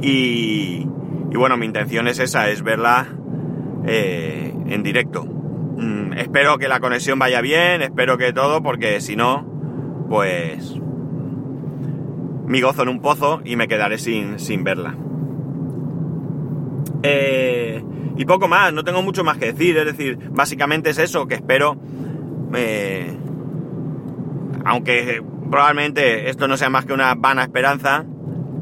y, 0.00 0.86
y 1.30 1.36
bueno, 1.36 1.56
mi 1.56 1.66
intención 1.66 2.08
es 2.08 2.18
esa, 2.18 2.48
es 2.48 2.62
verla 2.62 3.08
eh, 3.86 4.54
en 4.68 4.82
directo. 4.82 5.24
Mm, 5.24 6.14
espero 6.14 6.58
que 6.58 6.68
la 6.68 6.80
conexión 6.80 7.18
vaya 7.18 7.40
bien, 7.40 7.82
espero 7.82 8.18
que 8.18 8.32
todo, 8.32 8.62
porque 8.62 9.00
si 9.00 9.16
no, 9.16 9.46
pues 10.08 10.76
mi 12.46 12.60
gozo 12.60 12.82
en 12.82 12.88
un 12.88 13.00
pozo 13.00 13.40
y 13.44 13.56
me 13.56 13.68
quedaré 13.68 13.98
sin, 13.98 14.38
sin 14.38 14.64
verla. 14.64 14.96
Eh, 17.02 17.82
y 18.20 18.26
poco 18.26 18.48
más, 18.48 18.70
no 18.70 18.84
tengo 18.84 19.02
mucho 19.02 19.24
más 19.24 19.38
que 19.38 19.46
decir, 19.46 19.78
es 19.78 19.86
decir, 19.86 20.18
básicamente 20.30 20.90
es 20.90 20.98
eso, 20.98 21.26
que 21.26 21.36
espero, 21.36 21.78
eh, 22.54 23.16
aunque 24.62 25.22
probablemente 25.50 26.28
esto 26.28 26.46
no 26.46 26.58
sea 26.58 26.68
más 26.68 26.84
que 26.84 26.92
una 26.92 27.14
vana 27.14 27.44
esperanza, 27.44 28.04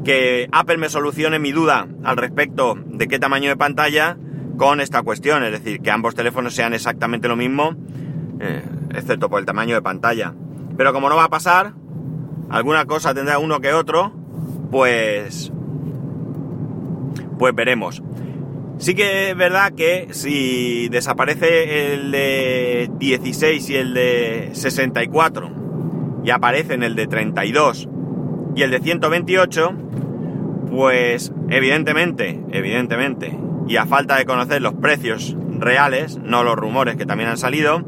que 0.05 0.47
Apple 0.53 0.77
me 0.77 0.87
solucione 0.87 1.39
mi 1.39 1.51
duda 1.51 1.89
al 2.05 2.15
respecto 2.15 2.77
de 2.85 3.09
qué 3.09 3.19
tamaño 3.19 3.49
de 3.49 3.57
pantalla 3.57 4.15
con 4.55 4.79
esta 4.79 5.01
cuestión, 5.01 5.43
es 5.43 5.51
decir, 5.51 5.81
que 5.81 5.91
ambos 5.91 6.15
teléfonos 6.15 6.55
sean 6.55 6.73
exactamente 6.73 7.27
lo 7.27 7.35
mismo, 7.35 7.75
eh, 8.39 8.63
excepto 8.91 9.29
por 9.29 9.41
el 9.41 9.45
tamaño 9.45 9.75
de 9.75 9.81
pantalla. 9.81 10.33
Pero 10.77 10.93
como 10.93 11.09
no 11.09 11.17
va 11.17 11.25
a 11.25 11.29
pasar, 11.29 11.73
alguna 12.49 12.85
cosa 12.85 13.13
tendrá 13.13 13.39
uno 13.39 13.59
que 13.59 13.73
otro, 13.73 14.13
pues, 14.71 15.51
pues 17.37 17.53
veremos. 17.53 18.01
Sí 18.79 18.95
que 18.95 19.31
es 19.31 19.37
verdad 19.37 19.73
que 19.73 20.07
si 20.11 20.87
desaparece 20.87 21.93
el 21.93 22.11
de 22.11 22.89
16 22.97 23.69
y 23.69 23.75
el 23.75 23.93
de 23.93 24.51
64 24.53 25.51
y 26.23 26.29
aparece 26.29 26.75
en 26.75 26.83
el 26.83 26.95
de 26.95 27.05
32 27.05 27.89
y 28.55 28.61
el 28.61 28.71
de 28.71 28.79
128, 28.79 29.73
pues 30.71 31.33
evidentemente, 31.49 32.41
evidentemente, 32.51 33.37
y 33.67 33.75
a 33.75 33.85
falta 33.85 34.15
de 34.15 34.23
conocer 34.23 34.61
los 34.61 34.75
precios 34.75 35.35
reales, 35.57 36.17
no 36.17 36.45
los 36.45 36.55
rumores 36.55 36.95
que 36.95 37.05
también 37.05 37.29
han 37.29 37.37
salido, 37.37 37.83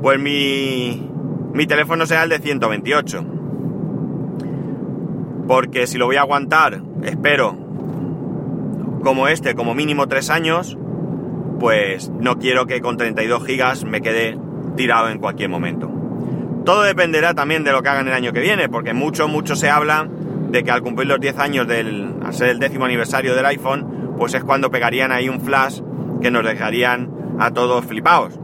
pues 0.00 0.18
mi, 0.18 1.10
mi 1.52 1.66
teléfono 1.66 2.06
será 2.06 2.22
el 2.22 2.30
de 2.30 2.38
128. 2.38 3.22
Porque 5.46 5.86
si 5.86 5.98
lo 5.98 6.06
voy 6.06 6.16
a 6.16 6.22
aguantar, 6.22 6.80
espero, 7.04 7.65
como 9.02 9.28
este, 9.28 9.54
como 9.54 9.74
mínimo 9.74 10.08
tres 10.08 10.30
años, 10.30 10.76
pues 11.58 12.10
no 12.10 12.38
quiero 12.38 12.66
que 12.66 12.80
con 12.80 12.96
32 12.96 13.44
gigas 13.44 13.84
me 13.84 14.00
quede 14.00 14.38
tirado 14.76 15.08
en 15.08 15.18
cualquier 15.18 15.48
momento. 15.48 15.90
Todo 16.64 16.82
dependerá 16.82 17.34
también 17.34 17.64
de 17.64 17.72
lo 17.72 17.82
que 17.82 17.88
hagan 17.88 18.08
el 18.08 18.14
año 18.14 18.32
que 18.32 18.40
viene, 18.40 18.68
porque 18.68 18.92
mucho, 18.92 19.28
mucho 19.28 19.56
se 19.56 19.70
habla 19.70 20.08
de 20.50 20.64
que 20.64 20.70
al 20.70 20.82
cumplir 20.82 21.08
los 21.08 21.20
10 21.20 21.38
años 21.38 21.66
del, 21.66 22.14
al 22.24 22.34
ser 22.34 22.48
el 22.48 22.58
décimo 22.58 22.84
aniversario 22.84 23.34
del 23.34 23.46
iPhone, 23.46 24.14
pues 24.18 24.34
es 24.34 24.44
cuando 24.44 24.70
pegarían 24.70 25.12
ahí 25.12 25.28
un 25.28 25.40
flash 25.40 25.80
que 26.20 26.30
nos 26.30 26.44
dejarían 26.44 27.10
a 27.38 27.52
todos 27.52 27.84
flipados. 27.84 28.38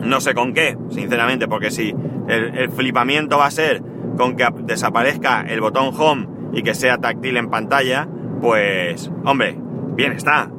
No 0.00 0.20
sé 0.20 0.34
con 0.34 0.52
qué, 0.52 0.76
sinceramente, 0.90 1.48
porque 1.48 1.70
si 1.70 1.94
el, 2.28 2.58
el 2.58 2.70
flipamiento 2.70 3.38
va 3.38 3.46
a 3.46 3.50
ser 3.50 3.82
con 4.16 4.36
que 4.36 4.46
desaparezca 4.64 5.42
el 5.42 5.60
botón 5.60 5.90
home 5.96 6.28
y 6.52 6.62
que 6.62 6.74
sea 6.74 6.98
táctil 6.98 7.36
en 7.36 7.48
pantalla, 7.48 8.08
pues, 8.42 9.08
hombre, 9.24 9.56
bien 9.94 10.12
está. 10.12 10.50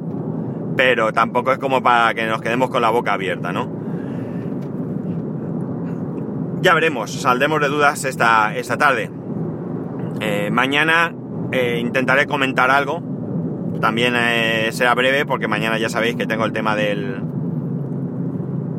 Pero 0.74 1.12
tampoco 1.12 1.52
es 1.52 1.58
como 1.58 1.82
para 1.82 2.14
que 2.14 2.26
nos 2.26 2.40
quedemos 2.40 2.70
con 2.70 2.80
la 2.82 2.88
boca 2.88 3.12
abierta, 3.12 3.52
¿no? 3.52 3.70
Ya 6.62 6.72
veremos, 6.74 7.12
saldremos 7.12 7.60
de 7.60 7.68
dudas 7.68 8.04
esta, 8.06 8.56
esta 8.56 8.78
tarde. 8.78 9.10
Eh, 10.20 10.50
mañana 10.50 11.14
eh, 11.52 11.78
intentaré 11.78 12.26
comentar 12.26 12.70
algo. 12.70 13.02
También 13.82 14.14
eh, 14.16 14.70
será 14.72 14.94
breve 14.94 15.26
porque 15.26 15.46
mañana 15.46 15.76
ya 15.76 15.90
sabéis 15.90 16.16
que 16.16 16.26
tengo 16.26 16.46
el 16.46 16.52
tema 16.52 16.74
del, 16.74 17.22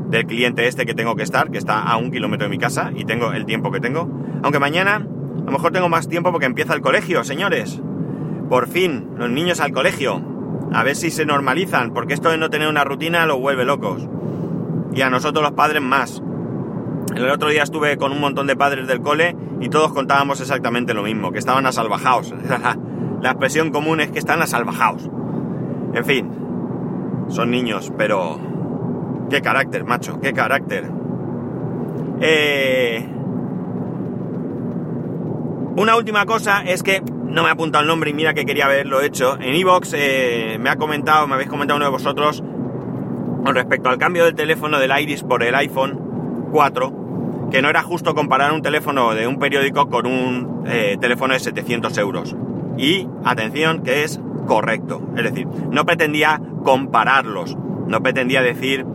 del 0.10 0.26
cliente 0.26 0.68
este 0.68 0.88
que 0.88 0.96
tengo 0.96 1.16
que 1.16 1.22
estar, 1.22 1.52
que 1.52 1.60
está 1.60 1.84
a 1.84 1.98
un 1.98 2.10
kilómetro 2.10 2.46
de 2.46 2.50
mi 2.50 2.58
casa 2.58 2.92
y 2.96 3.06
tengo 3.06 3.34
el 3.34 3.46
tiempo 3.46 3.72
que 3.72 3.80
tengo. 3.80 4.10
Aunque 4.42 4.58
mañana 4.58 4.96
a 4.96 5.46
lo 5.46 5.52
mejor 5.52 5.72
tengo 5.72 5.90
más 5.90 6.08
tiempo 6.10 6.32
porque 6.32 6.48
empieza 6.48 6.74
el 6.74 6.82
colegio, 6.82 7.24
señores. 7.24 7.84
Por 8.50 8.68
fin, 8.68 9.12
los 9.18 9.30
niños 9.30 9.60
al 9.60 9.72
colegio. 9.72 10.22
A 10.74 10.84
ver 10.84 10.96
si 10.96 11.10
se 11.10 11.26
normalizan, 11.26 11.94
porque 11.94 12.14
esto 12.14 12.30
de 12.30 12.38
no 12.38 12.50
tener 12.50 12.68
una 12.68 12.84
rutina 12.84 13.26
los 13.26 13.40
vuelve 13.40 13.66
locos. 13.66 14.08
y 14.94 15.02
a 15.02 15.10
nosotros 15.10 15.44
los 15.44 15.54
padres 15.54 15.82
más. 15.82 16.22
El 17.16 17.30
otro 17.30 17.50
día 17.50 17.64
estuve 17.64 17.98
con 17.98 18.12
un 18.12 18.22
montón 18.22 18.48
de 18.48 18.56
padres 18.56 18.88
del 18.88 19.02
cole 19.02 19.36
y 19.60 19.70
todos 19.70 19.94
contábamos 19.94 20.40
exactamente 20.42 20.94
lo 20.94 21.04
mismo, 21.04 21.32
que 21.32 21.40
estaban 21.40 21.66
asalvajados. 21.66 22.34
La, 22.48 22.78
la 23.22 23.32
expresión 23.32 23.72
común 23.72 24.00
es 24.00 24.12
que 24.12 24.20
están 24.20 24.42
asalvajados. 24.42 25.10
En 25.94 26.06
fin, 26.06 26.30
son 27.30 27.52
niños, 27.52 27.92
pero... 27.98 28.40
¡Qué 29.30 29.42
carácter, 29.42 29.86
macho! 29.86 30.20
¡Qué 30.22 30.34
carácter! 30.34 30.90
Eh... 32.22 33.10
Una 35.78 35.98
última 35.98 36.26
cosa 36.26 36.64
es 36.64 36.84
que 36.84 37.02
no 37.36 37.44
me 37.44 37.50
ha 37.50 37.52
apuntado 37.52 37.82
el 37.82 37.90
nombre 37.90 38.10
y 38.12 38.14
mira 38.14 38.34
que 38.34 38.46
quería 38.46 38.66
haberlo 38.66 39.02
hecho. 39.02 39.38
En 39.42 39.54
Evox 39.56 39.94
eh, 39.94 40.58
me 40.58 40.70
ha 40.70 40.78
comentado, 40.78 41.28
me 41.28 41.34
habéis 41.34 41.50
comentado 41.50 41.76
uno 41.76 41.86
de 41.86 41.92
vosotros 41.92 42.42
con 42.42 43.54
respecto 43.54 43.90
al 43.90 43.98
cambio 43.98 44.24
del 44.24 44.36
teléfono 44.36 44.80
del 44.80 44.98
Iris 44.98 45.22
por 45.22 45.44
el 45.44 45.54
iPhone 45.54 46.48
4, 46.54 47.50
que 47.52 47.62
no 47.62 47.70
era 47.70 47.84
justo 47.84 48.16
comparar 48.16 48.54
un 48.54 48.62
teléfono 48.62 49.14
de 49.14 49.28
un 49.28 49.38
periódico 49.38 49.90
con 49.90 50.08
un 50.08 50.64
eh, 50.66 50.98
teléfono 51.02 51.34
de 51.34 51.42
700 51.42 51.98
euros. 51.98 52.38
Y 52.78 53.10
atención, 53.26 53.84
que 53.84 54.06
es 54.06 54.18
correcto. 54.48 55.02
Es 55.18 55.24
decir, 55.24 55.46
no 55.46 55.86
pretendía 55.86 56.42
compararlos, 56.64 57.58
no 57.88 58.02
pretendía 58.02 58.42
decir, 58.42 58.86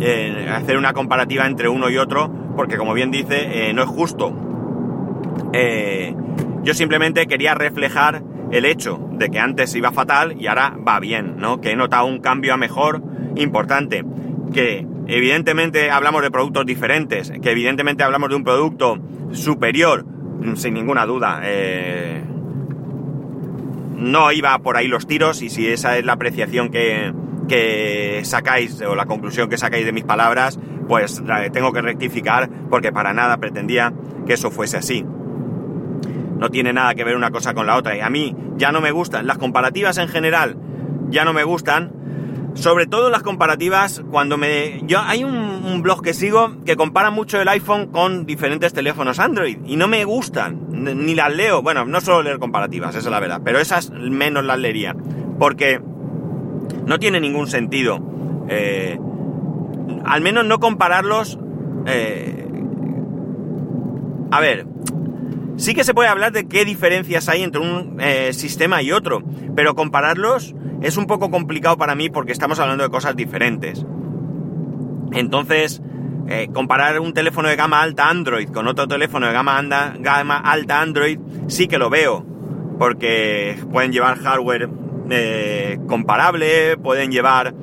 eh, 0.00 0.50
hacer 0.54 0.76
una 0.76 0.92
comparativa 0.92 1.46
entre 1.46 1.70
uno 1.70 1.88
y 1.88 1.96
otro, 1.96 2.30
porque 2.56 2.76
como 2.76 2.92
bien 2.92 3.10
dice, 3.10 3.72
no 3.72 3.82
es 3.82 3.88
justo. 3.88 4.34
Yo 6.66 6.74
simplemente 6.74 7.28
quería 7.28 7.54
reflejar 7.54 8.24
el 8.50 8.64
hecho 8.64 8.98
de 9.12 9.30
que 9.30 9.38
antes 9.38 9.72
iba 9.76 9.92
fatal 9.92 10.34
y 10.36 10.48
ahora 10.48 10.76
va 10.76 10.98
bien, 10.98 11.36
¿no? 11.36 11.60
Que 11.60 11.70
he 11.70 11.76
notado 11.76 12.06
un 12.06 12.18
cambio 12.18 12.54
a 12.54 12.56
mejor 12.56 13.00
importante. 13.36 14.04
Que 14.52 14.84
evidentemente 15.06 15.92
hablamos 15.92 16.22
de 16.22 16.32
productos 16.32 16.66
diferentes, 16.66 17.32
que 17.40 17.52
evidentemente 17.52 18.02
hablamos 18.02 18.30
de 18.30 18.34
un 18.34 18.42
producto 18.42 18.98
superior, 19.30 20.04
sin 20.56 20.74
ninguna 20.74 21.06
duda. 21.06 21.40
Eh, 21.44 22.24
no 23.94 24.32
iba 24.32 24.58
por 24.58 24.76
ahí 24.76 24.88
los 24.88 25.06
tiros 25.06 25.42
y 25.42 25.50
si 25.50 25.68
esa 25.68 25.96
es 25.96 26.04
la 26.04 26.14
apreciación 26.14 26.70
que, 26.70 27.14
que 27.48 28.22
sacáis 28.24 28.82
o 28.82 28.96
la 28.96 29.06
conclusión 29.06 29.48
que 29.48 29.56
sacáis 29.56 29.86
de 29.86 29.92
mis 29.92 30.04
palabras, 30.04 30.58
pues 30.88 31.22
tengo 31.52 31.72
que 31.72 31.80
rectificar 31.80 32.50
porque 32.68 32.90
para 32.90 33.12
nada 33.12 33.36
pretendía 33.36 33.92
que 34.26 34.32
eso 34.32 34.50
fuese 34.50 34.78
así. 34.78 35.06
No 36.38 36.50
tiene 36.50 36.72
nada 36.72 36.94
que 36.94 37.04
ver 37.04 37.16
una 37.16 37.30
cosa 37.30 37.54
con 37.54 37.66
la 37.66 37.76
otra. 37.76 37.96
Y 37.96 38.00
a 38.00 38.10
mí 38.10 38.34
ya 38.56 38.72
no 38.72 38.80
me 38.80 38.90
gustan. 38.90 39.26
Las 39.26 39.38
comparativas 39.38 39.98
en 39.98 40.08
general 40.08 40.56
ya 41.08 41.24
no 41.24 41.32
me 41.32 41.44
gustan. 41.44 41.92
Sobre 42.54 42.86
todo 42.86 43.10
las 43.10 43.22
comparativas 43.22 44.02
cuando 44.10 44.38
me... 44.38 44.80
Yo 44.86 45.00
hay 45.00 45.24
un, 45.24 45.82
blog 45.82 46.02
que 46.02 46.14
sigo 46.14 46.64
que 46.64 46.74
compara 46.74 47.10
mucho 47.10 47.40
el 47.40 47.48
iPhone 47.48 47.88
con 47.88 48.24
diferentes 48.24 48.72
teléfonos 48.72 49.18
Android 49.18 49.58
y 49.66 49.76
no 49.76 49.88
me 49.88 50.04
gustan, 50.04 50.66
ni 50.70 51.14
las 51.14 51.34
leo. 51.34 51.62
Bueno, 51.62 51.84
no 51.84 52.00
suelo 52.00 52.22
leer 52.22 52.38
comparativas, 52.38 52.90
esa 52.90 53.08
es 53.08 53.12
la 53.12 53.20
verdad, 53.20 53.42
pero 53.44 53.58
esas 53.58 53.90
menos 53.90 54.44
las 54.44 54.58
leería. 54.58 54.96
Porque 55.38 55.82
no 56.86 56.98
tiene 56.98 57.20
ningún 57.20 57.46
sentido. 57.46 58.00
Eh, 58.48 58.98
al 60.04 60.20
menos 60.22 60.44
no 60.46 60.58
compararlos... 60.58 61.38
Eh, 61.86 62.48
a 64.30 64.40
ver, 64.40 64.66
Sí 65.56 65.74
que 65.74 65.84
se 65.84 65.94
puede 65.94 66.08
hablar 66.08 66.32
de 66.32 66.46
qué 66.46 66.66
diferencias 66.66 67.28
hay 67.30 67.42
entre 67.42 67.62
un 67.62 67.96
eh, 67.98 68.32
sistema 68.34 68.82
y 68.82 68.92
otro, 68.92 69.22
pero 69.54 69.74
compararlos 69.74 70.54
es 70.82 70.98
un 70.98 71.06
poco 71.06 71.30
complicado 71.30 71.78
para 71.78 71.94
mí 71.94 72.10
porque 72.10 72.32
estamos 72.32 72.60
hablando 72.60 72.84
de 72.84 72.90
cosas 72.90 73.16
diferentes. 73.16 73.84
Entonces, 75.12 75.80
eh, 76.28 76.48
comparar 76.52 77.00
un 77.00 77.14
teléfono 77.14 77.48
de 77.48 77.56
gama 77.56 77.80
alta 77.80 78.10
Android 78.10 78.50
con 78.50 78.68
otro 78.68 78.86
teléfono 78.86 79.26
de 79.26 79.32
gama, 79.32 79.62
gama 79.98 80.36
alta 80.36 80.82
Android 80.82 81.18
sí 81.46 81.68
que 81.68 81.78
lo 81.78 81.88
veo, 81.88 82.26
porque 82.78 83.58
pueden 83.72 83.92
llevar 83.92 84.18
hardware 84.18 84.68
eh, 85.08 85.78
comparable, 85.86 86.76
pueden 86.76 87.10
llevar, 87.10 87.54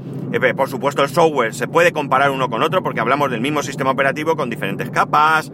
por 0.55 0.67
supuesto, 0.67 1.03
el 1.03 1.09
software 1.09 1.53
se 1.53 1.67
puede 1.67 1.91
comparar 1.91 2.31
uno 2.31 2.49
con 2.49 2.63
otro 2.63 2.81
porque 2.81 3.01
hablamos 3.01 3.29
del 3.29 3.41
mismo 3.41 3.61
sistema 3.61 3.91
operativo 3.91 4.35
con 4.35 4.49
diferentes 4.49 4.89
capas, 4.89 5.51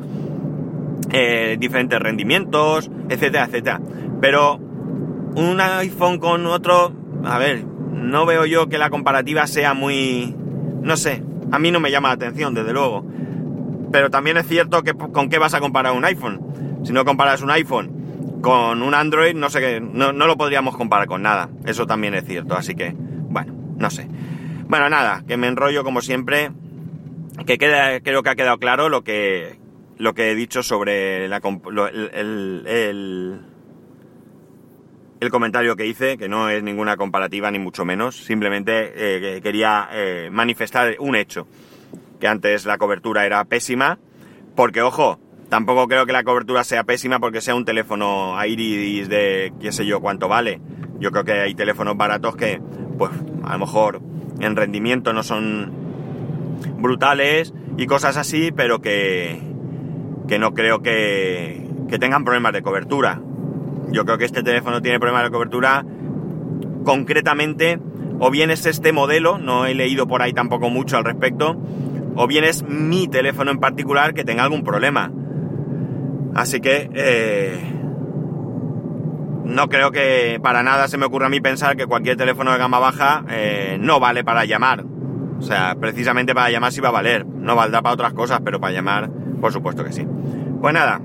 eh, 1.12 1.58
diferentes 1.60 2.00
rendimientos, 2.00 2.90
etcétera, 3.10 3.46
etcétera. 3.46 3.82
Pero 4.22 4.56
un 4.56 5.60
iPhone 5.62 6.20
con 6.20 6.46
otro, 6.46 6.94
a 7.24 7.38
ver, 7.38 7.64
no 7.66 8.26
veo 8.26 8.46
yo 8.46 8.70
que 8.70 8.78
la 8.78 8.90
comparativa 8.90 9.48
sea 9.48 9.74
muy... 9.74 10.36
No 10.82 10.98
sé, 10.98 11.24
a 11.52 11.60
mí 11.60 11.72
no 11.72 11.80
me 11.80 11.92
llama 11.92 12.10
la 12.10 12.16
atención, 12.16 12.54
desde 12.54 12.74
luego. 12.74 13.06
Pero 13.92 14.10
también 14.10 14.38
es 14.38 14.48
cierto 14.48 14.84
que 14.84 14.94
con 14.94 15.30
qué 15.30 15.38
vas 15.40 15.54
a 15.54 15.60
comparar 15.60 15.94
un 15.94 16.06
iPhone. 16.06 16.80
Si 16.84 16.94
no 16.94 17.04
comparas 17.06 17.42
un 17.42 17.52
iPhone 17.52 18.40
con 18.42 18.82
un 18.82 18.94
Android, 18.94 19.36
no 19.36 19.50
sé 19.50 19.60
qué, 19.60 19.82
no, 19.82 20.14
no 20.14 20.28
lo 20.28 20.38
podríamos 20.38 20.78
comparar 20.78 21.08
con 21.08 21.22
nada. 21.22 21.50
Eso 21.66 21.86
también 21.86 22.14
es 22.14 22.26
cierto, 22.26 22.56
así 22.56 22.76
que, 22.76 22.96
bueno, 22.96 23.54
no 23.78 23.90
sé. 23.90 24.08
Bueno, 24.68 24.90
nada, 24.90 25.24
que 25.28 25.38
me 25.38 25.48
enrollo 25.48 25.84
como 25.84 26.02
siempre. 26.02 26.52
Que 27.46 27.58
queda, 27.58 28.00
creo 28.02 28.22
que 28.22 28.30
ha 28.30 28.36
quedado 28.36 28.58
claro 28.58 28.90
lo 28.90 29.04
que, 29.04 29.59
lo 30.00 30.14
que 30.14 30.32
he 30.32 30.36
dicho 30.36 30.64
sobre 30.64 31.28
la, 31.28 31.42
el, 31.92 32.66
el, 32.66 33.42
el, 35.20 35.30
comentario 35.30 35.76
que 35.76 35.86
hice, 35.86 36.18
que 36.18 36.30
no 36.30 36.50
es 36.50 36.64
ninguna 36.64 36.96
comparativa 36.96 37.52
ni 37.52 37.60
mucho 37.60 37.84
menos, 37.84 38.16
simplemente 38.16 38.94
eh, 38.96 39.42
quería 39.42 39.90
eh, 39.92 40.30
manifestar 40.32 40.96
un 41.00 41.18
hecho, 41.18 41.48
que 42.18 42.28
antes 42.28 42.66
la 42.66 42.78
cobertura 42.78 43.26
era 43.26 43.44
pésima, 43.44 44.00
porque 44.56 44.82
ojo, 44.82 45.20
tampoco 45.50 45.86
creo 45.90 46.06
que 46.06 46.14
la 46.14 46.24
cobertura 46.24 46.64
sea 46.64 46.86
pésima 46.86 47.20
porque 47.20 47.42
sea 47.42 47.56
un 47.56 47.66
teléfono 47.66 48.38
Iris 48.46 49.10
de 49.10 49.54
qué 49.60 49.74
sé 49.74 49.86
yo 49.86 50.00
cuánto 50.00 50.30
vale. 50.30 50.62
Yo 51.00 51.12
creo 51.12 51.26
que 51.26 51.34
hay 51.34 51.56
teléfonos 51.56 51.98
baratos 51.98 52.38
que, 52.38 52.62
pues, 52.98 53.12
a 53.44 53.54
lo 53.54 53.60
mejor 53.60 54.02
en 54.40 54.56
rendimiento 54.56 55.12
no 55.12 55.24
son 55.24 55.74
brutales 56.78 57.54
y 57.78 57.86
cosas 57.86 58.16
así, 58.16 58.52
pero 58.52 58.82
que, 58.82 59.50
que 60.30 60.40
no 60.40 60.54
creo 60.54 60.82
que, 60.82 61.68
tengan 62.00 62.24
problemas 62.24 62.54
de 62.54 62.62
cobertura. 62.62 63.20
Yo 63.92 64.06
creo 64.06 64.20
que 64.20 64.26
este 64.26 64.44
teléfono 64.44 64.80
tiene 64.80 65.00
problemas 65.00 65.24
de 65.24 65.32
cobertura 65.32 65.84
concretamente, 66.86 67.80
o 68.20 68.30
bien 68.30 68.52
es 68.52 68.68
este 68.68 68.94
modelo, 68.94 69.40
no 69.40 69.66
he 69.66 69.74
leído 69.74 70.08
por 70.08 70.22
ahí 70.22 70.32
tampoco 70.32 70.70
mucho 70.70 70.98
al 70.98 71.04
respecto, 71.04 71.58
o 72.16 72.28
bien 72.28 72.44
es 72.44 72.64
mi 72.64 73.08
teléfono 73.08 73.50
en 73.50 73.60
particular 73.60 74.14
que 74.14 74.24
tenga 74.24 74.44
algún 74.44 74.64
problema. 74.64 75.12
Así 76.36 76.62
que 76.62 76.92
eh, 76.94 77.60
no 79.46 79.68
creo 79.68 79.92
que 79.92 80.40
para 80.44 80.62
nada 80.62 80.88
se 80.88 80.98
me 81.00 81.08
ocurra 81.08 81.26
a 81.26 81.30
mí 81.30 81.42
pensar 81.42 81.76
que 81.76 81.88
cualquier 81.88 82.18
teléfono 82.18 82.52
de 82.52 82.60
gama 82.60 82.78
baja 82.78 83.26
eh, 83.32 83.78
no 83.82 84.00
vale 84.00 84.24
para 84.24 84.46
llamar. 84.46 84.86
O 85.40 85.42
sea, 85.42 85.76
precisamente 85.80 86.36
para 86.36 86.52
llamar 86.52 86.72
sí 86.72 86.82
va 86.82 86.90
a 86.90 86.92
valer. 86.92 87.26
No 87.26 87.56
valdrá 87.56 87.82
para 87.82 87.94
otras 87.94 88.14
cosas, 88.14 88.42
pero 88.44 88.60
para 88.60 88.74
llamar, 88.74 89.10
por 89.40 89.52
supuesto 89.52 89.84
que 89.84 89.92
sí. 89.92 90.06
Pues 90.62 90.74
nada, 90.74 91.02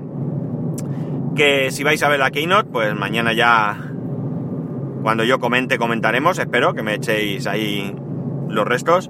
que 1.35 1.71
si 1.71 1.83
vais 1.83 2.01
a 2.03 2.09
ver 2.09 2.19
la 2.19 2.31
Keynote, 2.31 2.69
pues 2.69 2.95
mañana 2.95 3.33
ya, 3.33 3.77
cuando 5.03 5.23
yo 5.23 5.39
comente, 5.39 5.77
comentaremos. 5.77 6.39
Espero 6.39 6.73
que 6.73 6.83
me 6.83 6.95
echéis 6.95 7.47
ahí 7.47 7.95
los 8.49 8.65
restos. 8.65 9.09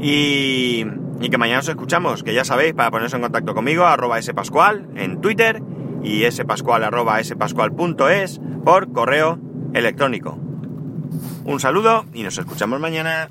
Y, 0.00 0.84
y 1.20 1.28
que 1.28 1.38
mañana 1.38 1.60
os 1.60 1.68
escuchamos, 1.68 2.22
que 2.22 2.34
ya 2.34 2.44
sabéis, 2.44 2.74
para 2.74 2.90
poneros 2.90 3.14
en 3.14 3.20
contacto 3.20 3.54
conmigo, 3.54 3.84
arroba 3.84 4.20
spascual 4.20 4.86
en 4.96 5.20
Twitter 5.20 5.62
y 6.02 6.28
spascual 6.30 6.84
arroba 6.84 7.22
spascual.es 7.22 8.40
por 8.64 8.92
correo 8.92 9.38
electrónico. 9.74 10.38
Un 11.44 11.60
saludo 11.60 12.04
y 12.14 12.22
nos 12.22 12.38
escuchamos 12.38 12.80
mañana. 12.80 13.28